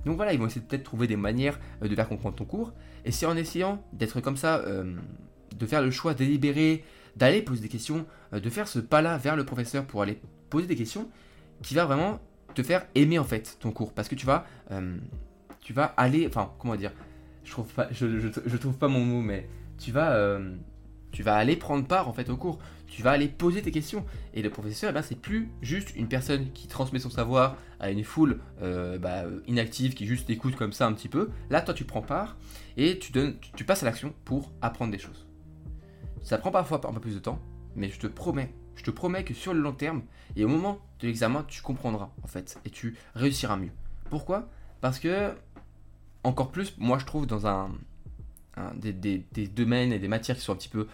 Donc 0.06 0.16
voilà, 0.16 0.32
ils 0.32 0.38
vont 0.38 0.46
essayer 0.46 0.62
de 0.62 0.66
peut-être 0.66 0.84
trouver 0.84 1.06
des 1.06 1.16
manières 1.16 1.58
euh, 1.82 1.88
de 1.88 1.94
faire 1.94 2.08
comprendre 2.08 2.36
ton 2.36 2.44
cours. 2.44 2.72
Et 3.04 3.12
c'est 3.12 3.26
en 3.26 3.36
essayant 3.36 3.82
d'être 3.92 4.20
comme 4.20 4.36
ça, 4.36 4.62
de 4.62 5.66
faire 5.66 5.82
le 5.82 5.90
choix 5.90 6.12
délibéré, 6.12 6.84
d'aller 7.16 7.42
poser 7.42 7.62
des 7.62 7.68
questions, 7.68 8.06
euh, 8.32 8.40
de 8.40 8.50
faire 8.50 8.68
ce 8.68 8.78
pas-là 8.78 9.16
vers 9.18 9.36
le 9.36 9.44
professeur 9.44 9.84
pour 9.84 10.02
aller 10.02 10.20
poser 10.48 10.66
des 10.66 10.76
questions, 10.76 11.08
qui 11.62 11.74
va 11.74 11.84
vraiment 11.84 12.20
te 12.54 12.62
faire 12.62 12.86
aimer 12.94 13.18
en 13.18 13.24
fait 13.24 13.56
ton 13.60 13.70
cours. 13.70 13.92
Parce 13.92 14.08
que 14.08 14.14
tu 14.14 14.26
vas, 14.26 14.46
tu 15.60 15.72
vas 15.72 15.84
aller, 15.96 16.26
enfin 16.26 16.52
comment 16.58 16.74
dire, 16.74 16.92
je 17.44 17.52
trouve 17.52 17.72
pas, 17.72 17.88
je, 17.92 18.56
trouve 18.56 18.76
pas 18.76 18.88
mon 18.88 19.04
mot, 19.04 19.20
mais 19.20 19.48
tu 19.78 19.92
vas, 19.92 20.40
tu 21.12 21.22
vas 21.22 21.36
aller 21.36 21.56
prendre 21.56 21.86
part 21.86 22.08
en 22.08 22.12
fait 22.12 22.30
au 22.30 22.36
cours 22.36 22.58
tu 22.90 23.02
vas 23.02 23.12
aller 23.12 23.28
poser 23.28 23.62
tes 23.62 23.70
questions. 23.70 24.04
Et 24.34 24.42
le 24.42 24.50
professeur, 24.50 24.90
eh 24.90 24.92
ben, 24.92 25.02
c'est 25.02 25.18
plus 25.18 25.48
juste 25.62 25.94
une 25.96 26.08
personne 26.08 26.50
qui 26.52 26.66
transmet 26.66 26.98
son 26.98 27.10
savoir 27.10 27.56
à 27.78 27.90
une 27.90 28.04
foule 28.04 28.40
euh, 28.62 28.98
bah, 28.98 29.24
inactive 29.46 29.94
qui 29.94 30.06
juste 30.06 30.28
écoute 30.28 30.56
comme 30.56 30.72
ça 30.72 30.86
un 30.86 30.92
petit 30.92 31.08
peu. 31.08 31.30
Là, 31.48 31.62
toi, 31.62 31.72
tu 31.72 31.84
prends 31.84 32.02
part 32.02 32.36
et 32.76 32.98
tu, 32.98 33.12
donnes, 33.12 33.36
tu, 33.56 33.64
passes 33.64 33.82
à 33.82 33.86
l'action 33.86 34.12
pour 34.24 34.52
apprendre 34.60 34.92
des 34.92 34.98
choses. 34.98 35.26
Ça 36.22 36.38
prend 36.38 36.50
parfois 36.50 36.80
un 36.86 36.92
peu 36.92 37.00
plus 37.00 37.14
de 37.14 37.20
temps, 37.20 37.40
mais 37.76 37.88
je 37.88 37.98
te 37.98 38.06
promets, 38.06 38.52
je 38.76 38.84
te 38.84 38.90
promets 38.90 39.24
que 39.24 39.34
sur 39.34 39.54
le 39.54 39.60
long 39.60 39.72
terme 39.72 40.02
et 40.36 40.44
au 40.44 40.48
moment 40.48 40.78
de 41.00 41.06
l'examen, 41.06 41.44
tu 41.48 41.62
comprendras 41.62 42.10
en 42.22 42.26
fait 42.26 42.58
et 42.64 42.70
tu 42.70 42.96
réussiras 43.14 43.56
mieux. 43.56 43.72
Pourquoi? 44.10 44.48
Parce 44.80 44.98
que, 44.98 45.34
encore 46.24 46.50
plus, 46.50 46.74
moi 46.78 46.98
je 46.98 47.06
trouve 47.06 47.26
dans 47.26 47.46
un, 47.46 47.70
des, 48.74 49.24
domaines 49.54 49.92
et 49.92 49.98
des 49.98 50.08
matières 50.08 50.36
qui 50.36 50.42
sont 50.42 50.52
un 50.52 50.56
petit 50.56 50.68
peu 50.68 50.86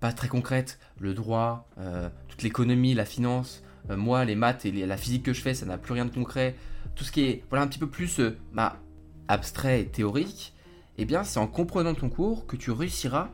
pas 0.00 0.12
très 0.12 0.28
concrète, 0.28 0.78
le 0.98 1.14
droit, 1.14 1.68
euh, 1.78 2.10
toute 2.28 2.42
l'économie, 2.42 2.94
la 2.94 3.04
finance, 3.04 3.62
euh, 3.90 3.96
moi 3.96 4.24
les 4.24 4.34
maths 4.34 4.66
et 4.66 4.72
la 4.72 4.96
physique 4.96 5.22
que 5.22 5.32
je 5.32 5.40
fais, 5.40 5.54
ça 5.54 5.66
n'a 5.66 5.78
plus 5.78 5.94
rien 5.94 6.04
de 6.04 6.10
concret, 6.10 6.56
tout 6.94 7.04
ce 7.04 7.12
qui 7.12 7.22
est 7.24 7.44
voilà 7.48 7.64
un 7.64 7.66
petit 7.66 7.78
peu 7.78 7.88
plus 7.88 8.20
euh, 8.20 8.36
bah, 8.52 8.80
abstrait 9.28 9.80
et 9.80 9.86
théorique, 9.86 10.54
eh 10.98 11.04
bien 11.04 11.24
c'est 11.24 11.38
en 11.38 11.46
comprenant 11.46 11.94
ton 11.94 12.10
cours 12.10 12.46
que 12.46 12.56
tu 12.56 12.70
réussiras 12.70 13.30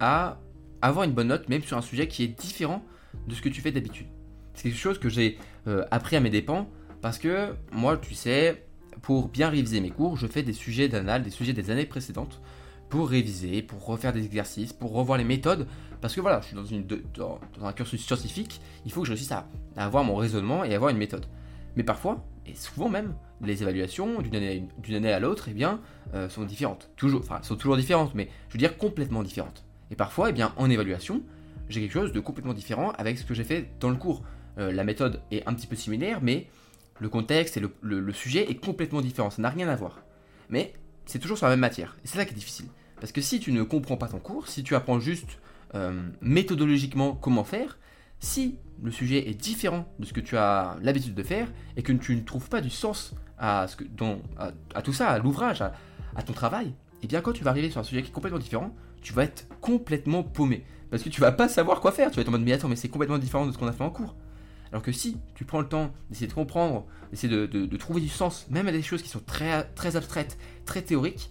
à 0.00 0.38
avoir 0.82 1.04
une 1.04 1.12
bonne 1.12 1.28
note, 1.28 1.48
même 1.48 1.62
sur 1.62 1.76
un 1.76 1.82
sujet 1.82 2.08
qui 2.08 2.24
est 2.24 2.28
différent 2.28 2.82
de 3.26 3.34
ce 3.34 3.42
que 3.42 3.48
tu 3.48 3.60
fais 3.60 3.72
d'habitude. 3.72 4.06
C'est 4.54 4.70
quelque 4.70 4.78
chose 4.78 4.98
que 4.98 5.08
j'ai 5.08 5.38
appris 5.90 6.16
à 6.16 6.20
mes 6.20 6.30
dépens, 6.30 6.68
parce 7.00 7.18
que 7.18 7.54
moi, 7.72 7.96
tu 7.96 8.14
sais, 8.14 8.66
pour 9.02 9.28
bien 9.28 9.48
réviser 9.48 9.80
mes 9.80 9.90
cours, 9.90 10.16
je 10.16 10.26
fais 10.26 10.42
des 10.42 10.52
sujets 10.52 10.88
d'anal, 10.88 11.22
des 11.22 11.30
sujets 11.30 11.52
des 11.52 11.70
années 11.70 11.86
précédentes, 11.86 12.40
pour 12.88 13.08
réviser, 13.08 13.62
pour 13.62 13.84
refaire 13.84 14.12
des 14.12 14.24
exercices, 14.24 14.72
pour 14.72 14.92
revoir 14.92 15.18
les 15.18 15.24
méthodes. 15.24 15.66
Parce 16.00 16.14
que 16.14 16.20
voilà, 16.20 16.40
je 16.40 16.46
suis 16.46 16.56
dans, 16.56 16.64
une, 16.64 16.86
dans, 17.14 17.40
un 17.62 17.72
cursus 17.72 18.04
scientifique, 18.04 18.60
il 18.84 18.92
faut 18.92 19.02
que 19.02 19.06
je 19.06 19.12
réussisse 19.12 19.32
à, 19.32 19.48
avoir 19.76 20.04
mon 20.04 20.16
raisonnement 20.16 20.64
et 20.64 20.74
avoir 20.74 20.90
une 20.90 20.96
méthode. 20.96 21.26
Mais 21.76 21.82
parfois, 21.82 22.24
et 22.46 22.54
souvent 22.54 22.88
même, 22.88 23.14
les 23.42 23.62
évaluations 23.62 24.22
d'une 24.22 24.36
année, 24.36 24.68
année, 24.90 25.12
à 25.12 25.20
l'autre, 25.20 25.48
eh 25.48 25.54
bien, 25.54 25.80
euh, 26.14 26.28
sont 26.28 26.44
différentes. 26.44 26.90
Toujours, 26.96 27.20
enfin, 27.20 27.40
sont 27.42 27.56
toujours 27.56 27.76
différentes, 27.76 28.14
mais 28.14 28.28
je 28.48 28.54
veux 28.54 28.58
dire 28.58 28.78
complètement 28.78 29.22
différentes. 29.22 29.64
Et 29.90 29.96
parfois, 29.96 30.30
eh 30.30 30.32
bien, 30.32 30.52
en 30.56 30.68
évaluation, 30.70 31.22
j'ai 31.68 31.80
quelque 31.80 31.92
chose 31.92 32.12
de 32.12 32.20
complètement 32.20 32.54
différent 32.54 32.92
avec 32.92 33.18
ce 33.18 33.24
que 33.24 33.34
j'ai 33.34 33.44
fait 33.44 33.70
dans 33.80 33.90
le 33.90 33.96
cours. 33.96 34.22
Euh, 34.58 34.72
la 34.72 34.84
méthode 34.84 35.20
est 35.30 35.46
un 35.46 35.54
petit 35.54 35.66
peu 35.66 35.76
similaire, 35.76 36.20
mais 36.22 36.48
le 37.00 37.08
contexte 37.08 37.56
et 37.56 37.62
le, 37.80 38.12
sujet 38.12 38.50
est 38.50 38.56
complètement 38.56 39.00
différent. 39.00 39.30
Ça 39.30 39.42
n'a 39.42 39.50
rien 39.50 39.68
à 39.68 39.76
voir. 39.76 40.00
Mais 40.48 40.74
c'est 41.06 41.18
toujours 41.18 41.38
sur 41.38 41.46
la 41.46 41.52
même 41.52 41.60
matière. 41.60 41.96
Et 42.04 42.08
c'est 42.08 42.18
ça 42.18 42.24
qui 42.24 42.32
est 42.32 42.36
difficile. 42.36 42.66
Parce 43.00 43.12
que 43.12 43.20
si 43.20 43.38
tu 43.38 43.52
ne 43.52 43.62
comprends 43.62 43.96
pas 43.96 44.08
ton 44.08 44.18
cours, 44.18 44.48
si 44.48 44.62
tu 44.62 44.74
apprends 44.74 44.98
juste 44.98 45.38
euh, 45.74 46.02
méthodologiquement 46.20 47.14
comment 47.14 47.44
faire, 47.44 47.78
si 48.18 48.58
le 48.82 48.90
sujet 48.90 49.28
est 49.28 49.34
différent 49.34 49.86
de 50.00 50.06
ce 50.06 50.12
que 50.12 50.20
tu 50.20 50.36
as 50.36 50.76
l'habitude 50.82 51.14
de 51.14 51.22
faire 51.22 51.48
et 51.76 51.82
que 51.82 51.92
tu 51.92 52.16
ne 52.16 52.22
trouves 52.22 52.48
pas 52.48 52.60
du 52.60 52.70
sens 52.70 53.14
à, 53.38 53.66
tout 54.82 54.92
ça, 54.92 55.10
à 55.10 55.18
l'ouvrage, 55.20 55.62
à, 55.62 55.72
à, 56.16 56.22
ton 56.22 56.32
travail, 56.32 56.66
et 56.68 56.74
eh 57.04 57.06
bien 57.06 57.20
quand 57.20 57.32
tu 57.32 57.44
vas 57.44 57.50
arriver 57.50 57.70
sur 57.70 57.80
un 57.80 57.84
sujet 57.84 58.02
qui 58.02 58.08
est 58.08 58.12
complètement 58.12 58.40
différent, 58.40 58.74
tu 59.08 59.14
vas 59.14 59.24
être 59.24 59.46
complètement 59.62 60.22
paumé. 60.22 60.66
Parce 60.90 61.02
que 61.02 61.08
tu 61.08 61.22
vas 61.22 61.32
pas 61.32 61.48
savoir 61.48 61.80
quoi 61.80 61.92
faire. 61.92 62.10
Tu 62.10 62.16
vas 62.16 62.22
être 62.22 62.28
en 62.28 62.32
mode, 62.32 62.42
mais 62.42 62.52
attends, 62.52 62.68
mais 62.68 62.76
c'est 62.76 62.90
complètement 62.90 63.16
différent 63.16 63.46
de 63.46 63.52
ce 63.52 63.56
qu'on 63.56 63.66
a 63.66 63.72
fait 63.72 63.82
en 63.82 63.88
cours. 63.88 64.14
Alors 64.70 64.82
que 64.82 64.92
si 64.92 65.16
tu 65.34 65.46
prends 65.46 65.60
le 65.62 65.68
temps 65.68 65.94
d'essayer 66.10 66.26
de 66.26 66.34
comprendre, 66.34 66.84
d'essayer 67.10 67.34
de, 67.34 67.76
trouver 67.78 68.02
du 68.02 68.10
sens, 68.10 68.46
même 68.50 68.68
à 68.68 68.72
des 68.72 68.82
choses 68.82 69.00
qui 69.00 69.08
sont 69.08 69.20
très, 69.20 69.64
très 69.74 69.96
abstraites, 69.96 70.36
très 70.66 70.82
théoriques, 70.82 71.30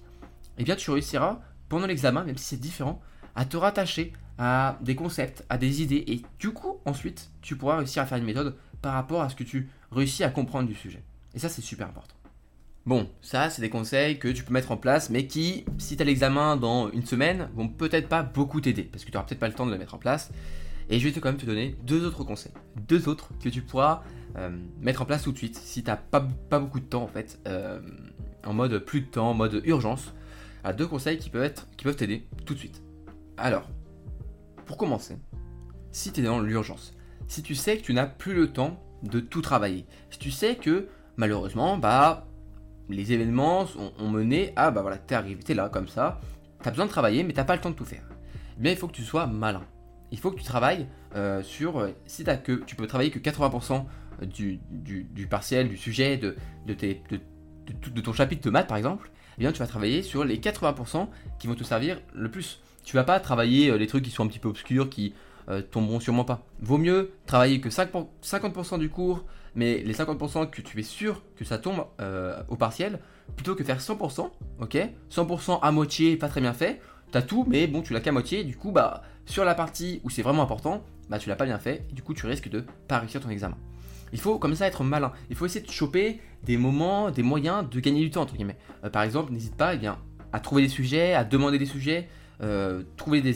eh 0.57 0.63
bien 0.63 0.75
tu 0.75 0.89
réussiras 0.89 1.39
pendant 1.69 1.85
l'examen, 1.85 2.23
même 2.23 2.37
si 2.37 2.45
c'est 2.45 2.59
différent, 2.59 2.99
à 3.35 3.45
te 3.45 3.57
rattacher 3.57 4.11
à 4.39 4.79
des 4.81 4.95
concepts, 4.95 5.45
à 5.47 5.59
des 5.59 5.83
idées, 5.83 6.03
et 6.07 6.23
du 6.39 6.53
coup, 6.53 6.79
ensuite, 6.85 7.29
tu 7.43 7.55
pourras 7.55 7.77
réussir 7.77 8.01
à 8.01 8.07
faire 8.07 8.17
une 8.17 8.25
méthode 8.25 8.55
par 8.81 8.93
rapport 8.93 9.21
à 9.21 9.29
ce 9.29 9.35
que 9.35 9.43
tu 9.43 9.69
réussis 9.91 10.23
à 10.23 10.31
comprendre 10.31 10.67
du 10.67 10.75
sujet. 10.75 11.03
Et 11.35 11.39
ça, 11.39 11.47
c'est 11.47 11.61
super 11.61 11.87
important. 11.87 12.15
Bon, 12.87 13.09
ça, 13.21 13.49
c'est 13.49 13.61
des 13.61 13.69
conseils 13.69 14.17
que 14.17 14.29
tu 14.29 14.45
peux 14.45 14.53
mettre 14.53 14.71
en 14.71 14.77
place, 14.77 15.09
mais 15.09 15.27
qui, 15.27 15.65
si 15.77 15.97
tu 15.97 16.01
as 16.01 16.05
l'examen 16.05 16.55
dans 16.55 16.89
une 16.89 17.05
semaine, 17.05 17.49
vont 17.53 17.67
peut-être 17.67 18.07
pas 18.07 18.23
beaucoup 18.23 18.61
t'aider, 18.61 18.83
parce 18.83 19.03
que 19.03 19.11
tu 19.11 19.17
n'auras 19.17 19.27
peut-être 19.27 19.41
pas 19.41 19.49
le 19.49 19.53
temps 19.53 19.65
de 19.65 19.73
les 19.73 19.77
mettre 19.77 19.93
en 19.93 19.97
place. 19.97 20.31
Et 20.89 20.97
je 20.97 21.05
vais 21.05 21.11
te 21.11 21.19
quand 21.19 21.27
même 21.27 21.37
te 21.37 21.45
donner 21.45 21.75
deux 21.83 22.05
autres 22.05 22.23
conseils. 22.23 22.53
Deux 22.87 23.09
autres 23.09 23.31
que 23.43 23.49
tu 23.49 23.61
pourras 23.61 24.03
euh, 24.37 24.57
mettre 24.79 25.01
en 25.01 25.05
place 25.05 25.23
tout 25.23 25.33
de 25.33 25.37
suite, 25.37 25.57
si 25.57 25.83
tu 25.83 25.89
n'as 25.89 25.97
pas, 25.97 26.21
beaucoup 26.21 26.79
de 26.79 26.85
temps, 26.85 27.03
en 27.03 27.09
fait, 27.09 27.41
euh, 27.45 27.81
en 28.45 28.53
mode 28.53 28.77
plus 28.79 29.01
de 29.01 29.07
temps, 29.07 29.31
en 29.31 29.33
mode 29.33 29.61
urgence. 29.65 30.13
À 30.63 30.71
deux 30.71 30.87
conseils 30.87 31.17
qui 31.17 31.29
peuvent 31.29 31.43
être, 31.43 31.67
qui 31.75 31.83
peuvent 31.83 31.97
t'aider 31.97 32.25
tout 32.45 32.53
de 32.53 32.59
suite. 32.59 32.81
Alors, 33.35 33.69
pour 34.65 34.77
commencer, 34.77 35.17
si 35.91 36.13
tu 36.13 36.21
es 36.21 36.23
dans 36.23 36.39
l'urgence, 36.39 36.95
si 37.27 37.43
tu 37.43 37.53
sais 37.53 37.79
que 37.79 37.83
tu 37.83 37.93
n'as 37.93 38.07
plus 38.07 38.33
le 38.33 38.47
temps 38.47 38.81
de 39.03 39.19
tout 39.19 39.41
travailler, 39.41 39.85
si 40.09 40.19
tu 40.19 40.31
sais 40.31 40.55
que 40.55 40.87
malheureusement, 41.17 41.77
bah, 41.77 42.26
les 42.89 43.13
événements 43.13 43.65
ont, 43.99 44.09
mené 44.09 44.53
à, 44.55 44.71
bah 44.71 44.81
voilà, 44.81 44.97
t'es 44.97 45.15
arrivé, 45.15 45.41
t'es 45.43 45.53
là 45.53 45.69
comme 45.69 45.87
ça, 45.87 46.19
t'as 46.61 46.71
besoin 46.71 46.85
de 46.85 46.91
travailler, 46.91 47.23
mais 47.23 47.33
t'as 47.33 47.43
pas 47.43 47.55
le 47.55 47.61
temps 47.61 47.69
de 47.69 47.75
tout 47.75 47.85
faire. 47.85 48.03
Eh 48.57 48.61
bien, 48.61 48.71
il 48.71 48.77
faut 48.77 48.87
que 48.87 48.93
tu 48.93 49.03
sois 49.03 49.27
malin. 49.27 49.63
Il 50.11 50.19
faut 50.19 50.31
que 50.31 50.37
tu 50.37 50.43
travailles 50.43 50.87
euh, 51.15 51.43
sur, 51.43 51.79
euh, 51.79 51.89
si 52.05 52.27
as 52.29 52.37
que, 52.37 52.63
tu 52.65 52.75
peux 52.75 52.87
travailler 52.87 53.11
que 53.11 53.19
80% 53.19 53.85
du, 54.25 54.59
du, 54.71 55.27
partiel, 55.27 55.67
du 55.67 55.77
sujet, 55.77 56.17
de, 56.17 56.35
de, 56.65 56.73
tes, 56.73 57.03
de, 57.09 57.19
de, 57.89 58.01
ton 58.01 58.13
chapitre 58.13 58.43
de 58.43 58.49
maths 58.49 58.67
par 58.67 58.77
exemple, 58.77 59.11
eh 59.37 59.41
bien 59.41 59.51
tu 59.51 59.59
vas 59.59 59.67
travailler 59.67 60.01
sur 60.01 60.23
les 60.23 60.37
80% 60.39 61.07
qui 61.39 61.47
vont 61.47 61.55
te 61.55 61.63
servir 61.63 61.99
le 62.13 62.31
plus. 62.31 62.61
Tu 62.83 62.95
vas 62.95 63.03
pas 63.03 63.19
travailler 63.19 63.69
euh, 63.69 63.77
les 63.77 63.85
trucs 63.85 64.03
qui 64.03 64.11
sont 64.11 64.23
un 64.23 64.27
petit 64.27 64.39
peu 64.39 64.47
obscurs, 64.47 64.89
qui 64.89 65.13
tomberont 65.71 65.99
sûrement 65.99 66.25
pas. 66.25 66.45
Vaut 66.59 66.77
mieux 66.77 67.11
travailler 67.25 67.61
que 67.61 67.69
50% 67.69 68.79
du 68.79 68.89
cours 68.89 69.23
mais 69.57 69.79
les 69.79 69.93
50% 69.93 70.49
que 70.51 70.61
tu 70.61 70.79
es 70.79 70.83
sûr 70.83 71.23
que 71.35 71.43
ça 71.43 71.57
tombe 71.57 71.87
euh, 71.99 72.41
au 72.47 72.55
partiel, 72.55 72.99
plutôt 73.35 73.55
que 73.55 73.63
faire 73.63 73.79
100%, 73.79 74.29
ok? 74.61 74.77
100% 75.09 75.59
à 75.61 75.71
moitié, 75.71 76.15
pas 76.15 76.29
très 76.29 76.41
bien 76.41 76.53
fait, 76.53 76.79
t'as 77.11 77.23
tout, 77.23 77.43
mais 77.49 77.65
bon, 77.65 77.81
tu 77.81 77.91
l'as 77.91 77.99
qu'à 77.99 78.11
moitié, 78.11 78.43
du 78.43 78.55
coup, 78.55 78.71
bah, 78.71 79.01
sur 79.25 79.43
la 79.43 79.55
partie 79.55 79.99
où 80.03 80.11
c'est 80.11 80.21
vraiment 80.21 80.43
important, 80.43 80.83
bah, 81.09 81.17
tu 81.17 81.27
l'as 81.27 81.35
pas 81.35 81.45
bien 81.45 81.57
fait, 81.57 81.87
du 81.91 82.03
coup, 82.03 82.13
tu 82.13 82.27
risques 82.27 82.49
de 82.49 82.65
pas 82.87 82.99
réussir 82.99 83.19
ton 83.19 83.29
examen. 83.29 83.57
Il 84.13 84.19
faut 84.19 84.37
comme 84.37 84.53
ça 84.53 84.67
être 84.67 84.83
malin. 84.83 85.11
Il 85.31 85.35
faut 85.35 85.47
essayer 85.47 85.65
de 85.65 85.71
choper 85.71 86.21
des 86.43 86.55
moments, 86.55 87.09
des 87.09 87.23
moyens 87.23 87.67
de 87.67 87.79
gagner 87.79 88.01
du 88.01 88.11
temps, 88.11 88.21
entre 88.21 88.35
guillemets. 88.35 88.57
Euh, 88.83 88.91
par 88.91 89.01
exemple, 89.01 89.33
n'hésite 89.33 89.55
pas 89.55 89.73
eh 89.73 89.77
bien, 89.77 89.97
à 90.33 90.39
trouver 90.39 90.61
des 90.61 90.69
sujets, 90.69 91.15
à 91.15 91.23
demander 91.23 91.57
des 91.57 91.65
sujets, 91.65 92.07
euh, 92.41 92.83
trouver 92.97 93.21
des, 93.21 93.33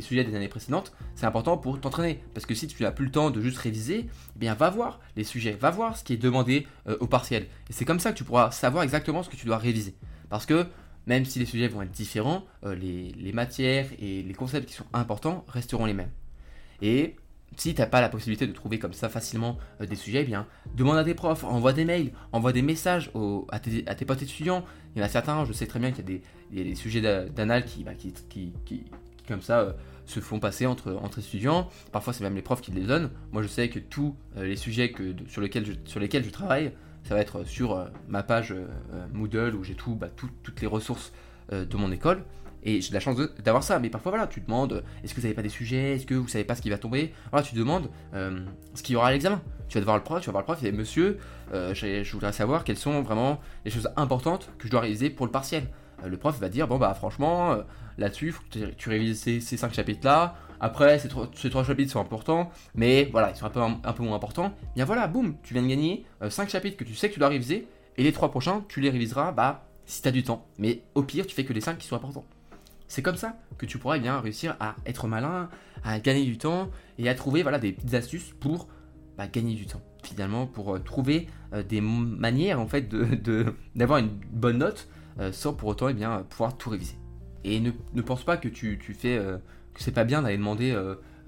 sujets 0.00 0.24
des 0.24 0.34
années 0.34 0.48
précédentes, 0.48 0.92
c'est 1.14 1.26
important 1.26 1.58
pour 1.58 1.78
t'entraîner. 1.80 2.22
Parce 2.34 2.46
que 2.46 2.54
si 2.54 2.66
tu 2.66 2.82
n'as 2.82 2.90
plus 2.90 3.06
le 3.06 3.10
temps 3.10 3.30
de 3.30 3.40
juste 3.40 3.58
réviser, 3.58 4.06
eh 4.36 4.38
bien 4.38 4.54
va 4.54 4.70
voir 4.70 5.00
les 5.16 5.24
sujets, 5.24 5.52
va 5.52 5.70
voir 5.70 5.96
ce 5.96 6.04
qui 6.04 6.14
est 6.14 6.18
demandé 6.18 6.66
euh, 6.88 6.96
au 7.00 7.06
partiel. 7.06 7.44
Et 7.68 7.72
c'est 7.72 7.84
comme 7.84 8.00
ça 8.00 8.12
que 8.12 8.16
tu 8.16 8.24
pourras 8.24 8.50
savoir 8.50 8.82
exactement 8.84 9.22
ce 9.22 9.28
que 9.28 9.36
tu 9.36 9.46
dois 9.46 9.58
réviser. 9.58 9.94
Parce 10.30 10.46
que 10.46 10.66
même 11.06 11.24
si 11.24 11.38
les 11.38 11.46
sujets 11.46 11.68
vont 11.68 11.82
être 11.82 11.90
différents, 11.90 12.44
euh, 12.64 12.74
les, 12.74 13.12
les, 13.12 13.32
matières 13.32 13.86
et 13.98 14.22
les 14.22 14.34
concepts 14.34 14.68
qui 14.68 14.74
sont 14.74 14.86
importants 14.92 15.44
resteront 15.48 15.84
les 15.84 15.94
mêmes. 15.94 16.10
Et 16.80 17.16
si 17.56 17.74
tu 17.74 17.80
n'as 17.80 17.86
pas 17.86 18.00
la 18.00 18.08
possibilité 18.08 18.46
de 18.46 18.52
trouver 18.52 18.78
comme 18.78 18.92
ça 18.92 19.08
facilement 19.08 19.58
euh, 19.80 19.86
des 19.86 19.96
sujets, 19.96 20.22
eh 20.22 20.24
bien, 20.24 20.46
demande 20.74 20.96
à 20.96 21.04
tes 21.04 21.14
profs, 21.14 21.44
envoie 21.44 21.72
des 21.72 21.84
mails, 21.84 22.12
envoie 22.32 22.52
des 22.52 22.62
messages 22.62 23.10
à, 23.50 23.58
tes, 23.60 24.04
potes 24.04 24.22
étudiants. 24.22 24.64
Il 24.94 25.00
y 25.00 25.02
en 25.02 25.04
a 25.04 25.08
certains, 25.08 25.44
je 25.44 25.52
sais 25.52 25.66
très 25.66 25.78
bien 25.78 25.92
qu'il 25.92 26.20
y 26.52 26.60
a 26.60 26.64
des, 26.64 26.74
sujets 26.74 27.00
d'anal 27.00 27.64
qui, 27.64 27.84
comme 29.28 29.42
ça, 29.42 29.60
euh, 29.60 29.72
se 30.06 30.20
font 30.20 30.40
passer 30.40 30.66
entre, 30.66 30.98
étudiants. 31.18 31.68
Parfois, 31.92 32.12
c'est 32.12 32.24
même 32.24 32.34
les 32.34 32.42
profs 32.42 32.60
qui 32.60 32.72
les 32.72 32.82
donnent. 32.82 33.10
Moi, 33.32 33.42
je 33.42 33.48
sais 33.48 33.68
que 33.68 33.78
tous 33.78 34.16
euh, 34.36 34.44
les 34.44 34.56
sujets 34.56 34.90
que, 34.90 35.14
sur, 35.28 35.40
lesquels 35.40 35.66
je, 35.66 35.72
sur 35.84 36.00
lesquels 36.00 36.24
je 36.24 36.30
travaille, 36.30 36.72
ça 37.04 37.14
va 37.14 37.20
être 37.20 37.44
sur 37.44 37.90
ma 38.08 38.22
page 38.22 38.54
Moodle 39.12 39.56
où 39.56 39.64
j'ai 39.64 39.74
tout, 39.74 39.96
bah, 39.96 40.08
toutes 40.14 40.60
les 40.60 40.68
ressources 40.68 41.12
de 41.50 41.76
mon 41.76 41.90
école. 41.90 42.22
Et 42.64 42.80
j'ai 42.80 42.92
la 42.92 43.00
chance 43.00 43.16
d'avoir 43.42 43.62
ça, 43.62 43.78
mais 43.78 43.90
parfois 43.90 44.10
voilà, 44.12 44.26
tu 44.26 44.40
demandes 44.40 44.84
est-ce 45.02 45.14
que 45.14 45.20
vous 45.20 45.26
n'avez 45.26 45.34
pas 45.34 45.42
des 45.42 45.48
sujets, 45.48 45.96
est-ce 45.96 46.06
que 46.06 46.14
vous 46.14 46.28
savez 46.28 46.44
pas 46.44 46.54
ce 46.54 46.62
qui 46.62 46.70
va 46.70 46.78
tomber? 46.78 47.12
Voilà, 47.30 47.46
tu 47.46 47.54
demandes 47.54 47.90
euh, 48.14 48.44
ce 48.74 48.82
qu'il 48.82 48.94
y 48.94 48.96
aura 48.96 49.08
à 49.08 49.12
l'examen. 49.12 49.40
Tu 49.68 49.78
vas 49.78 49.84
voir 49.84 49.96
le 49.96 50.02
prof, 50.02 50.20
tu 50.20 50.26
vas 50.26 50.32
voir 50.32 50.42
le 50.42 50.46
prof, 50.46 50.62
dit 50.62 50.70
monsieur, 50.70 51.18
euh, 51.52 51.74
je, 51.74 52.12
voudrais 52.12 52.32
savoir 52.32 52.62
quelles 52.64 52.76
sont 52.76 53.02
vraiment 53.02 53.40
les 53.64 53.70
choses 53.70 53.90
importantes 53.96 54.50
que 54.58 54.66
je 54.66 54.70
dois 54.70 54.80
réaliser 54.80 55.10
pour 55.10 55.26
le 55.26 55.32
partiel. 55.32 55.68
Euh, 56.04 56.08
le 56.08 56.16
prof 56.16 56.38
va 56.38 56.48
dire 56.48 56.68
bon 56.68 56.78
bah 56.78 56.94
franchement, 56.94 57.56
là-dessus, 57.98 58.34
tu, 58.50 58.88
révises 58.88 59.20
ces, 59.20 59.40
ces 59.40 59.56
cinq 59.56 59.74
chapitres-là. 59.74 60.36
Après, 60.60 61.00
ces 61.00 61.08
trois, 61.08 61.64
chapitres 61.64 61.90
sont 61.90 61.98
importants, 61.98 62.52
mais 62.76 63.08
voilà, 63.10 63.30
ils 63.30 63.36
sont 63.36 63.46
un 63.46 63.50
peu, 63.50 63.60
un, 63.60 63.92
peu 63.92 64.04
moins 64.04 64.14
importants. 64.14 64.54
Bien 64.76 64.84
voilà, 64.84 65.08
boum, 65.08 65.34
tu 65.42 65.54
viens 65.54 65.62
de 65.64 65.66
gagner 65.66 66.06
5 66.28 66.48
chapitres 66.48 66.76
que 66.76 66.84
tu 66.84 66.94
sais 66.94 67.08
que 67.08 67.14
tu 67.14 67.18
dois 67.18 67.30
réviser, 67.30 67.66
et 67.96 68.04
les 68.04 68.12
trois 68.12 68.30
prochains, 68.30 68.64
tu 68.68 68.80
les 68.80 68.90
réviseras 68.90 69.32
bah, 69.32 69.66
si 69.86 70.02
tu 70.02 70.08
as 70.08 70.12
du 70.12 70.22
temps. 70.22 70.46
Mais 70.58 70.82
au 70.94 71.02
pire, 71.02 71.26
tu 71.26 71.34
fais 71.34 71.44
que 71.44 71.52
les 71.52 71.60
5 71.60 71.78
qui 71.78 71.88
sont 71.88 71.96
importants. 71.96 72.24
C'est 72.92 73.00
comme 73.00 73.16
ça 73.16 73.38
que 73.56 73.64
tu 73.64 73.78
pourras 73.78 73.96
eh 73.96 74.00
bien 74.00 74.20
réussir 74.20 74.54
à 74.60 74.76
être 74.84 75.08
malin, 75.08 75.48
à 75.82 75.98
gagner 75.98 76.26
du 76.26 76.36
temps 76.36 76.68
et 76.98 77.08
à 77.08 77.14
trouver 77.14 77.40
voilà, 77.42 77.58
des 77.58 77.72
petites 77.72 77.94
astuces 77.94 78.34
pour 78.38 78.68
bah, 79.16 79.26
gagner 79.28 79.54
du 79.54 79.64
temps. 79.64 79.80
Finalement, 80.02 80.46
pour 80.46 80.74
euh, 80.74 80.78
trouver 80.78 81.26
euh, 81.54 81.62
des 81.62 81.80
manières 81.80 82.60
en 82.60 82.66
fait 82.66 82.90
de, 82.90 83.54
d'avoir 83.74 83.98
une 83.98 84.10
bonne 84.30 84.58
note 84.58 84.88
euh, 85.20 85.32
sans 85.32 85.54
pour 85.54 85.70
autant 85.70 85.88
eh 85.88 85.94
bien, 85.94 86.26
pouvoir 86.28 86.58
tout 86.58 86.68
réviser. 86.68 86.98
Et 87.44 87.60
ne, 87.60 88.02
pense 88.02 88.24
pas 88.24 88.36
que 88.36 88.48
tu, 88.48 88.78
tu 88.78 88.92
fais 88.92 89.16
que 89.72 89.82
c'est 89.82 89.92
pas 89.92 90.04
bien 90.04 90.20
d'aller 90.20 90.36
demander 90.36 90.78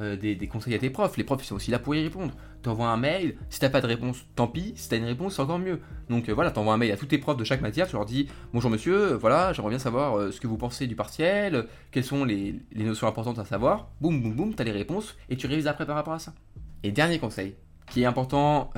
euh, 0.00 0.16
des, 0.16 0.36
conseils 0.48 0.74
à 0.74 0.78
tes 0.78 0.90
profs. 0.90 1.16
Les 1.16 1.24
profs 1.24 1.42
ils 1.44 1.46
sont 1.46 1.54
aussi 1.54 1.70
là 1.70 1.78
pour 1.78 1.94
y 1.94 2.02
répondre. 2.02 2.34
T'envoies 2.62 2.88
un 2.88 2.96
mail, 2.96 3.36
si 3.48 3.60
t'as 3.60 3.70
pas 3.70 3.80
de 3.80 3.86
réponse, 3.86 4.24
tant 4.34 4.48
pis. 4.48 4.72
Si 4.76 4.88
t'as 4.88 4.96
une 4.96 5.04
réponse, 5.04 5.36
c'est 5.36 5.42
encore 5.42 5.58
mieux. 5.58 5.80
Donc 6.08 6.28
euh, 6.28 6.32
voilà, 6.32 6.50
t'envoies 6.50 6.74
un 6.74 6.76
mail 6.76 6.90
à 6.90 6.96
tous 6.96 7.06
tes 7.06 7.18
profs 7.18 7.36
de 7.36 7.44
chaque 7.44 7.60
matière, 7.60 7.86
tu 7.86 7.94
leur 7.94 8.04
dis 8.04 8.28
Bonjour 8.52 8.70
monsieur, 8.70 9.12
euh, 9.12 9.16
voilà, 9.16 9.52
j'aimerais 9.52 9.70
bien 9.70 9.78
savoir 9.78 10.32
ce 10.32 10.40
que 10.40 10.46
vous 10.48 10.56
pensez 10.56 10.86
du 10.86 10.96
partiel, 10.96 11.66
quelles 11.92 12.04
sont 12.04 12.24
les, 12.24 12.60
notions 12.74 13.06
importantes 13.06 13.38
à 13.38 13.44
savoir. 13.44 13.88
Boum, 14.00 14.20
boum, 14.20 14.34
boum, 14.34 14.54
t'as 14.54 14.64
les 14.64 14.72
réponses 14.72 15.16
et 15.28 15.36
tu 15.36 15.46
révises 15.46 15.68
après 15.68 15.86
par 15.86 15.94
rapport 15.94 16.14
à 16.14 16.18
ça. 16.18 16.34
Et 16.82 16.90
dernier 16.90 17.18
conseil, 17.18 17.54
qui 17.90 18.02
est 18.02 18.06
important 18.06 18.72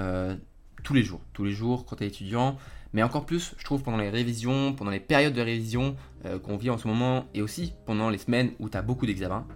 tous 0.85 0.94
les 0.94 1.02
jours, 1.02 1.20
tous 1.33 1.44
les 1.44 1.52
jours 1.52 1.87
quand 1.87 1.96
t'es 1.96 2.07
étudiant, 2.07 2.57
mais 2.92 3.02
encore 3.02 3.26
plus, 3.26 3.55
je 3.59 3.64
trouve, 3.64 3.83
pendant 3.83 3.96
les 3.96 4.11
révisions, 4.11 4.74
pendant 4.74 4.90
les 4.90 5.00
périodes 5.00 5.35
de 5.35 5.40
révision 5.40 5.96
qu'on 6.42 6.57
vit 6.57 6.70
en 6.70 6.79
ce 6.79 6.87
moment, 6.87 7.24
et 7.35 7.42
aussi 7.42 7.72
pendant 7.87 8.11
les 8.11 8.18
semaines 8.18 8.52
où 8.59 8.68
tu 8.68 8.76
as 8.76 8.83
beaucoup 8.83 9.07
d'examens, 9.07 9.46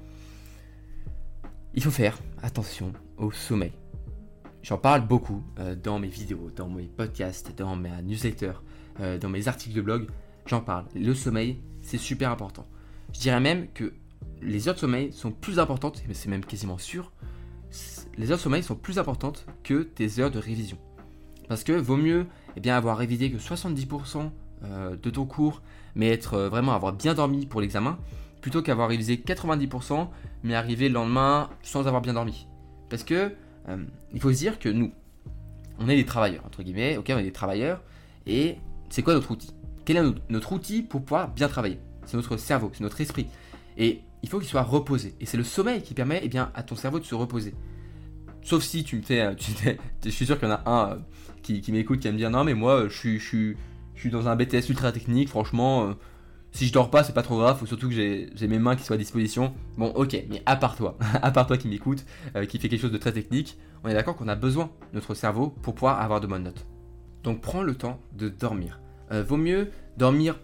il 1.75 1.83
faut 1.83 1.91
faire 1.91 2.19
attention 2.43 2.93
au 3.17 3.31
sommeil. 3.31 3.73
J'en 4.63 4.79
parle 4.79 5.07
beaucoup 5.07 5.43
euh, 5.59 5.75
dans 5.75 5.99
mes 5.99 6.09
vidéos, 6.09 6.51
dans 6.55 6.69
mes 6.69 6.85
podcasts, 6.85 7.57
dans 7.57 7.77
mes 7.77 7.91
newsletters, 8.03 8.61
euh, 9.01 9.19
dans 9.19 9.29
mes 9.29 9.49
articles 9.49 9.75
de 9.75 9.81
blog. 9.81 10.07
J'en 10.47 10.61
parle. 10.61 10.87
Le 10.95 11.15
sommeil, 11.15 11.59
c'est 11.81 11.99
super 11.99 12.31
important. 12.31 12.67
Je 13.13 13.21
dirais 13.21 13.41
même 13.41 13.69
que 13.73 13.93
les 14.43 14.69
heures 14.69 14.75
de 14.75 14.81
sommeil 14.81 15.13
sont 15.13 15.33
plus 15.33 15.59
importantes, 15.59 16.03
mais 16.09 16.15
c'est 16.15 16.29
même 16.29 16.45
quasiment 16.45 16.79
sûr, 16.79 17.13
les 18.17 18.31
heures 18.31 18.39
de 18.39 18.43
sommeil 18.43 18.63
sont 18.63 18.75
plus 18.75 18.99
importantes 18.99 19.47
que 19.63 19.83
tes 19.83 20.21
heures 20.21 20.31
de 20.31 20.39
révision. 20.39 20.79
Parce 21.49 21.65
que 21.65 21.73
vaut 21.73 21.97
mieux 21.97 22.27
eh 22.63 22.71
avoir 22.71 22.99
révisé 22.99 23.31
que 23.31 23.39
70% 23.39 24.31
euh, 24.63 24.97
de 24.97 25.11
ton 25.11 25.25
cours, 25.25 25.63
mais 25.95 26.09
être 26.09 26.35
euh, 26.35 26.49
vraiment 26.49 26.73
avoir 26.73 26.93
bien 26.93 27.15
dormi 27.15 27.47
pour 27.47 27.61
l'examen, 27.61 27.99
plutôt 28.40 28.62
qu'avoir 28.62 28.88
révisé 28.88 29.16
90%, 29.16 30.09
mais 30.42 30.55
arriver 30.55 30.88
le 30.88 30.94
lendemain 30.94 31.50
sans 31.62 31.87
avoir 31.87 32.03
bien 32.03 32.14
dormi. 32.14 32.46
Parce 32.88 33.05
que 33.05 33.33
il 34.12 34.20
faut 34.20 34.33
se 34.33 34.38
dire 34.38 34.59
que 34.59 34.68
nous, 34.68 34.90
on 35.79 35.88
est 35.88 35.94
des 35.94 36.05
travailleurs, 36.05 36.44
entre 36.44 36.62
guillemets, 36.62 36.96
ok, 36.96 37.12
on 37.14 37.18
est 37.18 37.24
des 37.24 37.33
travailleurs, 37.33 37.83
et 38.26 38.57
c'est 38.88 39.03
quoi 39.03 39.14
notre 39.14 39.31
outil? 39.31 39.50
Quel 39.85 39.96
est 39.96 40.14
notre 40.29 40.53
outil 40.53 40.83
pour 40.83 41.03
pouvoir 41.03 41.29
bien 41.29 41.48
travailler? 41.48 41.79
C'est 42.05 42.16
notre 42.16 42.37
cerveau, 42.37 42.70
c'est 42.74 42.83
notre 42.83 43.00
esprit. 43.00 43.26
Et 43.79 44.00
il 44.22 44.29
faut 44.29 44.38
qu'il 44.38 44.48
soit 44.48 44.62
reposé. 44.62 45.14
Et 45.20 45.26
c'est 45.26 45.37
le 45.37 45.44
sommeil 45.44 45.83
qui 45.83 45.94
permet 45.94 46.20
eh 46.22 46.29
bien, 46.29 46.50
à 46.55 46.62
ton 46.62 46.76
cerveau 46.76 46.98
de 46.98 47.05
se 47.05 47.14
reposer. 47.14 47.55
Sauf 48.42 48.62
si 48.62 48.85
tu 48.85 48.96
me 48.96 49.03
fais. 49.03 49.37
je 50.05 50.11
suis 50.11 50.26
sûr 50.26 50.38
qu'il 50.38 50.48
y 50.48 50.53
en 50.53 50.55
a 50.55 50.70
un 50.70 50.90
euh, 50.92 50.96
qui, 51.42 51.72
m'écoute 51.72 52.00
qui 52.00 52.09
va 52.09 52.12
me 52.12 52.18
dire 52.18 52.31
Non, 52.31 52.44
mais 52.44 52.55
moi, 52.55 52.88
je 52.88 52.96
suis, 52.96 53.18
je, 53.18 53.55
suis, 53.94 54.11
dans 54.11 54.29
un 54.29 54.37
BTS 54.37 54.68
ultra 54.68 54.92
technique, 54.92 55.29
franchement. 55.29 55.88
Euh, 55.88 55.94
si 56.53 56.67
je 56.67 56.73
dors 56.73 56.91
pas, 56.91 57.05
c'est 57.05 57.13
pas 57.13 57.23
trop 57.23 57.39
grave, 57.39 57.59
faut 57.59 57.67
surtout 57.67 57.89
que 57.89 57.95
j'ai 57.95 58.49
mes 58.49 58.59
mains 58.59 58.77
qui 58.77 58.85
soient 58.85 58.97
à 58.97 58.99
disposition. 58.99 59.55
Bon, 59.77 59.89
ok, 59.89 60.17
mais 60.29 60.43
à 60.47 60.57
part 60.57 60.77
toi, 60.77 60.99
à 61.23 61.31
part 61.31 61.47
toi 61.47 61.57
qui 61.57 61.69
m'écoute, 61.69 62.05
euh, 62.37 62.47
qui 62.47 62.59
fait 62.59 62.69
quelque 62.69 62.81
chose 62.81 62.93
de 62.93 62.99
très 62.99 63.13
technique, 63.13 63.59
on 63.85 63.89
est 63.89 63.95
d'accord 63.95 64.17
qu'on 64.17 64.29
a 64.29 64.37
besoin 64.37 64.71
de 64.91 64.97
notre 64.97 65.15
cerveau 65.15 65.49
pour 65.63 65.75
pouvoir 65.75 66.01
avoir 66.01 66.21
de 66.21 66.27
bonnes 66.27 66.45
notes. 66.45 66.67
Donc 67.23 67.41
prends 67.41 67.63
le 67.63 67.75
temps 67.75 68.01
de 68.15 68.29
dormir. 68.29 68.81
vaut 69.11 69.37
mieux 69.37 69.71
dormir 69.97 70.39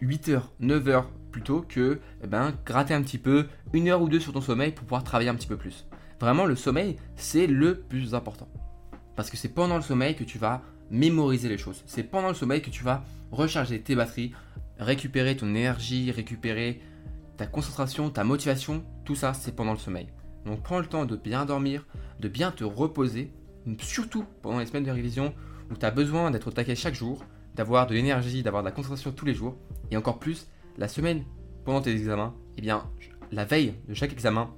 8 0.00 0.28
heures, 0.28 0.52
9 0.60 0.88
heures 0.88 1.10
plutôt 1.30 1.62
que 1.62 2.00
eh 2.22 2.26
ben, 2.26 2.54
gratter 2.64 2.94
un 2.94 3.02
petit 3.02 3.18
peu, 3.18 3.46
une 3.72 3.88
heure 3.88 4.02
ou 4.02 4.08
deux 4.08 4.20
sur 4.20 4.32
ton 4.32 4.40
sommeil 4.40 4.72
pour 4.72 4.84
pouvoir 4.84 5.04
travailler 5.04 5.30
un 5.30 5.34
petit 5.34 5.46
peu 5.46 5.56
plus. 5.56 5.86
Vraiment, 6.20 6.46
le 6.46 6.56
sommeil, 6.56 6.96
c'est 7.16 7.46
le 7.46 7.78
plus 7.78 8.14
important. 8.14 8.48
Parce 9.14 9.30
que 9.30 9.36
c'est 9.36 9.48
pendant 9.48 9.76
le 9.76 9.82
sommeil 9.82 10.16
que 10.16 10.24
tu 10.24 10.38
vas 10.38 10.62
mémoriser 10.90 11.48
les 11.48 11.58
choses. 11.58 11.82
C'est 11.86 12.02
pendant 12.02 12.28
le 12.28 12.34
sommeil 12.34 12.62
que 12.62 12.70
tu 12.70 12.82
vas 12.82 13.04
recharger 13.30 13.80
tes 13.80 13.94
batteries, 13.94 14.32
récupérer 14.78 15.36
ton 15.36 15.48
énergie, 15.48 16.10
récupérer 16.10 16.80
ta 17.36 17.46
concentration, 17.46 18.10
ta 18.10 18.24
motivation. 18.24 18.84
Tout 19.04 19.14
ça, 19.14 19.34
c'est 19.34 19.54
pendant 19.54 19.72
le 19.72 19.78
sommeil. 19.78 20.08
Donc 20.44 20.62
prends 20.62 20.78
le 20.78 20.86
temps 20.86 21.04
de 21.04 21.16
bien 21.16 21.44
dormir, 21.44 21.86
de 22.20 22.28
bien 22.28 22.50
te 22.50 22.64
reposer, 22.64 23.32
surtout 23.80 24.24
pendant 24.42 24.58
les 24.58 24.66
semaines 24.66 24.84
de 24.84 24.90
révision 24.90 25.34
où 25.70 25.76
tu 25.76 25.84
as 25.84 25.90
besoin 25.90 26.30
d'être 26.30 26.48
au 26.48 26.50
taquet 26.50 26.74
chaque 26.74 26.94
jour, 26.94 27.24
d'avoir 27.54 27.86
de 27.86 27.94
l'énergie, 27.94 28.42
d'avoir 28.42 28.62
de 28.62 28.68
la 28.68 28.72
concentration 28.72 29.12
tous 29.12 29.26
les 29.26 29.34
jours, 29.34 29.56
et 29.90 29.96
encore 29.96 30.18
plus 30.18 30.48
la 30.78 30.88
semaine 30.88 31.24
pendant 31.64 31.82
tes 31.82 31.90
examens, 31.90 32.34
eh 32.56 32.60
bien, 32.60 32.84
la 33.30 33.44
veille 33.44 33.74
de 33.88 33.94
chaque 33.94 34.12
examen, 34.12 34.50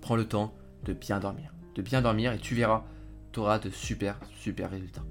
prends 0.00 0.16
le 0.16 0.26
temps 0.26 0.54
de 0.84 0.92
bien 0.92 1.20
dormir. 1.20 1.52
De 1.74 1.82
bien 1.82 2.02
dormir 2.02 2.32
et 2.32 2.38
tu 2.38 2.54
verras, 2.54 2.84
tu 3.32 3.40
auras 3.40 3.58
de 3.58 3.70
super, 3.70 4.18
super 4.40 4.70
résultats. 4.70 5.04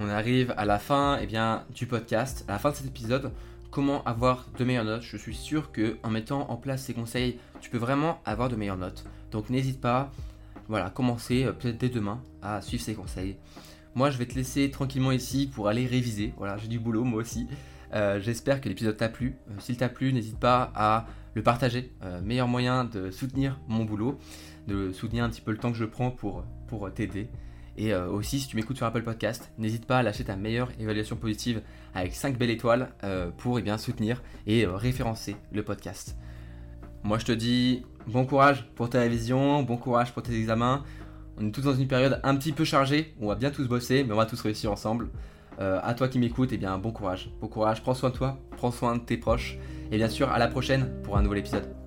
On 0.00 0.08
arrive 0.08 0.54
à 0.56 0.64
la 0.64 0.78
fin 0.78 1.18
eh 1.20 1.26
bien, 1.26 1.64
du 1.74 1.86
podcast, 1.86 2.44
à 2.48 2.52
la 2.52 2.58
fin 2.58 2.70
de 2.70 2.76
cet 2.76 2.86
épisode. 2.86 3.32
Comment 3.70 4.02
avoir 4.04 4.46
de 4.58 4.64
meilleures 4.64 4.84
notes 4.84 5.02
Je 5.02 5.16
suis 5.18 5.34
sûr 5.34 5.72
que 5.72 5.98
en 6.02 6.10
mettant 6.10 6.50
en 6.50 6.56
place 6.56 6.84
ces 6.84 6.94
conseils, 6.94 7.38
tu 7.60 7.68
peux 7.68 7.76
vraiment 7.78 8.20
avoir 8.24 8.48
de 8.48 8.56
meilleures 8.56 8.78
notes. 8.78 9.04
Donc 9.30 9.50
n'hésite 9.50 9.78
pas, 9.80 10.10
voilà, 10.68 10.88
commencer 10.88 11.44
euh, 11.44 11.52
peut-être 11.52 11.76
dès 11.76 11.90
demain 11.90 12.22
à 12.40 12.62
suivre 12.62 12.82
ces 12.82 12.94
conseils. 12.94 13.36
Moi, 13.94 14.10
je 14.10 14.16
vais 14.16 14.26
te 14.26 14.34
laisser 14.34 14.70
tranquillement 14.70 15.12
ici 15.12 15.50
pour 15.52 15.68
aller 15.68 15.86
réviser. 15.86 16.32
Voilà, 16.38 16.56
j'ai 16.56 16.68
du 16.68 16.78
boulot 16.78 17.04
moi 17.04 17.20
aussi. 17.20 17.46
Euh, 17.92 18.20
j'espère 18.20 18.62
que 18.62 18.70
l'épisode 18.70 18.96
t'a 18.96 19.10
plu. 19.10 19.36
Euh, 19.50 19.54
s'il 19.58 19.76
t'a 19.76 19.90
plu, 19.90 20.14
n'hésite 20.14 20.38
pas 20.38 20.72
à 20.74 21.06
le 21.34 21.42
partager. 21.42 21.92
Meilleur 22.24 22.48
moyen 22.48 22.84
de 22.84 23.10
soutenir 23.12 23.60
mon 23.68 23.84
boulot, 23.84 24.18
de 24.66 24.92
soutenir 24.92 25.22
un 25.22 25.30
petit 25.30 25.42
peu 25.42 25.52
le 25.52 25.58
temps 25.58 25.70
que 25.70 25.76
je 25.78 25.84
prends 25.84 26.10
pour 26.10 26.42
t'aider. 26.94 27.28
Et 27.80 27.94
aussi, 27.94 28.40
si 28.40 28.48
tu 28.48 28.56
m'écoutes 28.56 28.76
sur 28.76 28.86
Apple 28.86 29.02
Podcast, 29.02 29.52
n'hésite 29.56 29.86
pas 29.86 29.98
à 29.98 30.02
lâcher 30.02 30.24
ta 30.24 30.34
meilleure 30.34 30.68
évaluation 30.80 31.14
positive 31.14 31.62
avec 31.94 32.12
5 32.12 32.36
belles 32.36 32.50
étoiles 32.50 32.88
pour 33.36 33.60
eh 33.60 33.62
bien, 33.62 33.78
soutenir 33.78 34.20
et 34.48 34.66
référencer 34.66 35.36
le 35.52 35.62
podcast. 35.62 36.16
Moi, 37.04 37.18
je 37.18 37.24
te 37.24 37.32
dis 37.32 37.84
bon 38.08 38.24
courage 38.26 38.68
pour 38.74 38.90
ta 38.90 39.00
révision, 39.00 39.62
bon 39.62 39.76
courage 39.76 40.12
pour 40.12 40.22
tes 40.22 40.34
examens. 40.34 40.82
On 41.38 41.46
est 41.46 41.52
tous 41.52 41.62
dans 41.62 41.74
une 41.74 41.86
période 41.86 42.20
un 42.24 42.36
petit 42.36 42.52
peu 42.52 42.64
chargée, 42.64 43.14
on 43.20 43.28
va 43.28 43.36
bien 43.36 43.50
tous 43.50 43.68
bosser, 43.68 44.02
mais 44.04 44.12
on 44.12 44.16
va 44.16 44.26
tous 44.26 44.40
réussir 44.40 44.72
ensemble. 44.72 45.08
Euh, 45.60 45.80
à 45.82 45.94
toi 45.94 46.08
qui 46.08 46.18
m'écoutes, 46.18 46.50
eh 46.52 46.56
bien 46.56 46.78
bon 46.78 46.90
courage. 46.90 47.30
Bon 47.40 47.48
courage, 47.48 47.82
prends 47.82 47.94
soin 47.94 48.10
de 48.10 48.14
toi, 48.14 48.38
prends 48.56 48.70
soin 48.70 48.96
de 48.96 49.02
tes 49.02 49.16
proches. 49.16 49.58
Et 49.92 49.96
bien 49.96 50.08
sûr, 50.08 50.30
à 50.30 50.38
la 50.38 50.48
prochaine 50.48 50.90
pour 51.02 51.16
un 51.16 51.22
nouvel 51.22 51.38
épisode. 51.38 51.77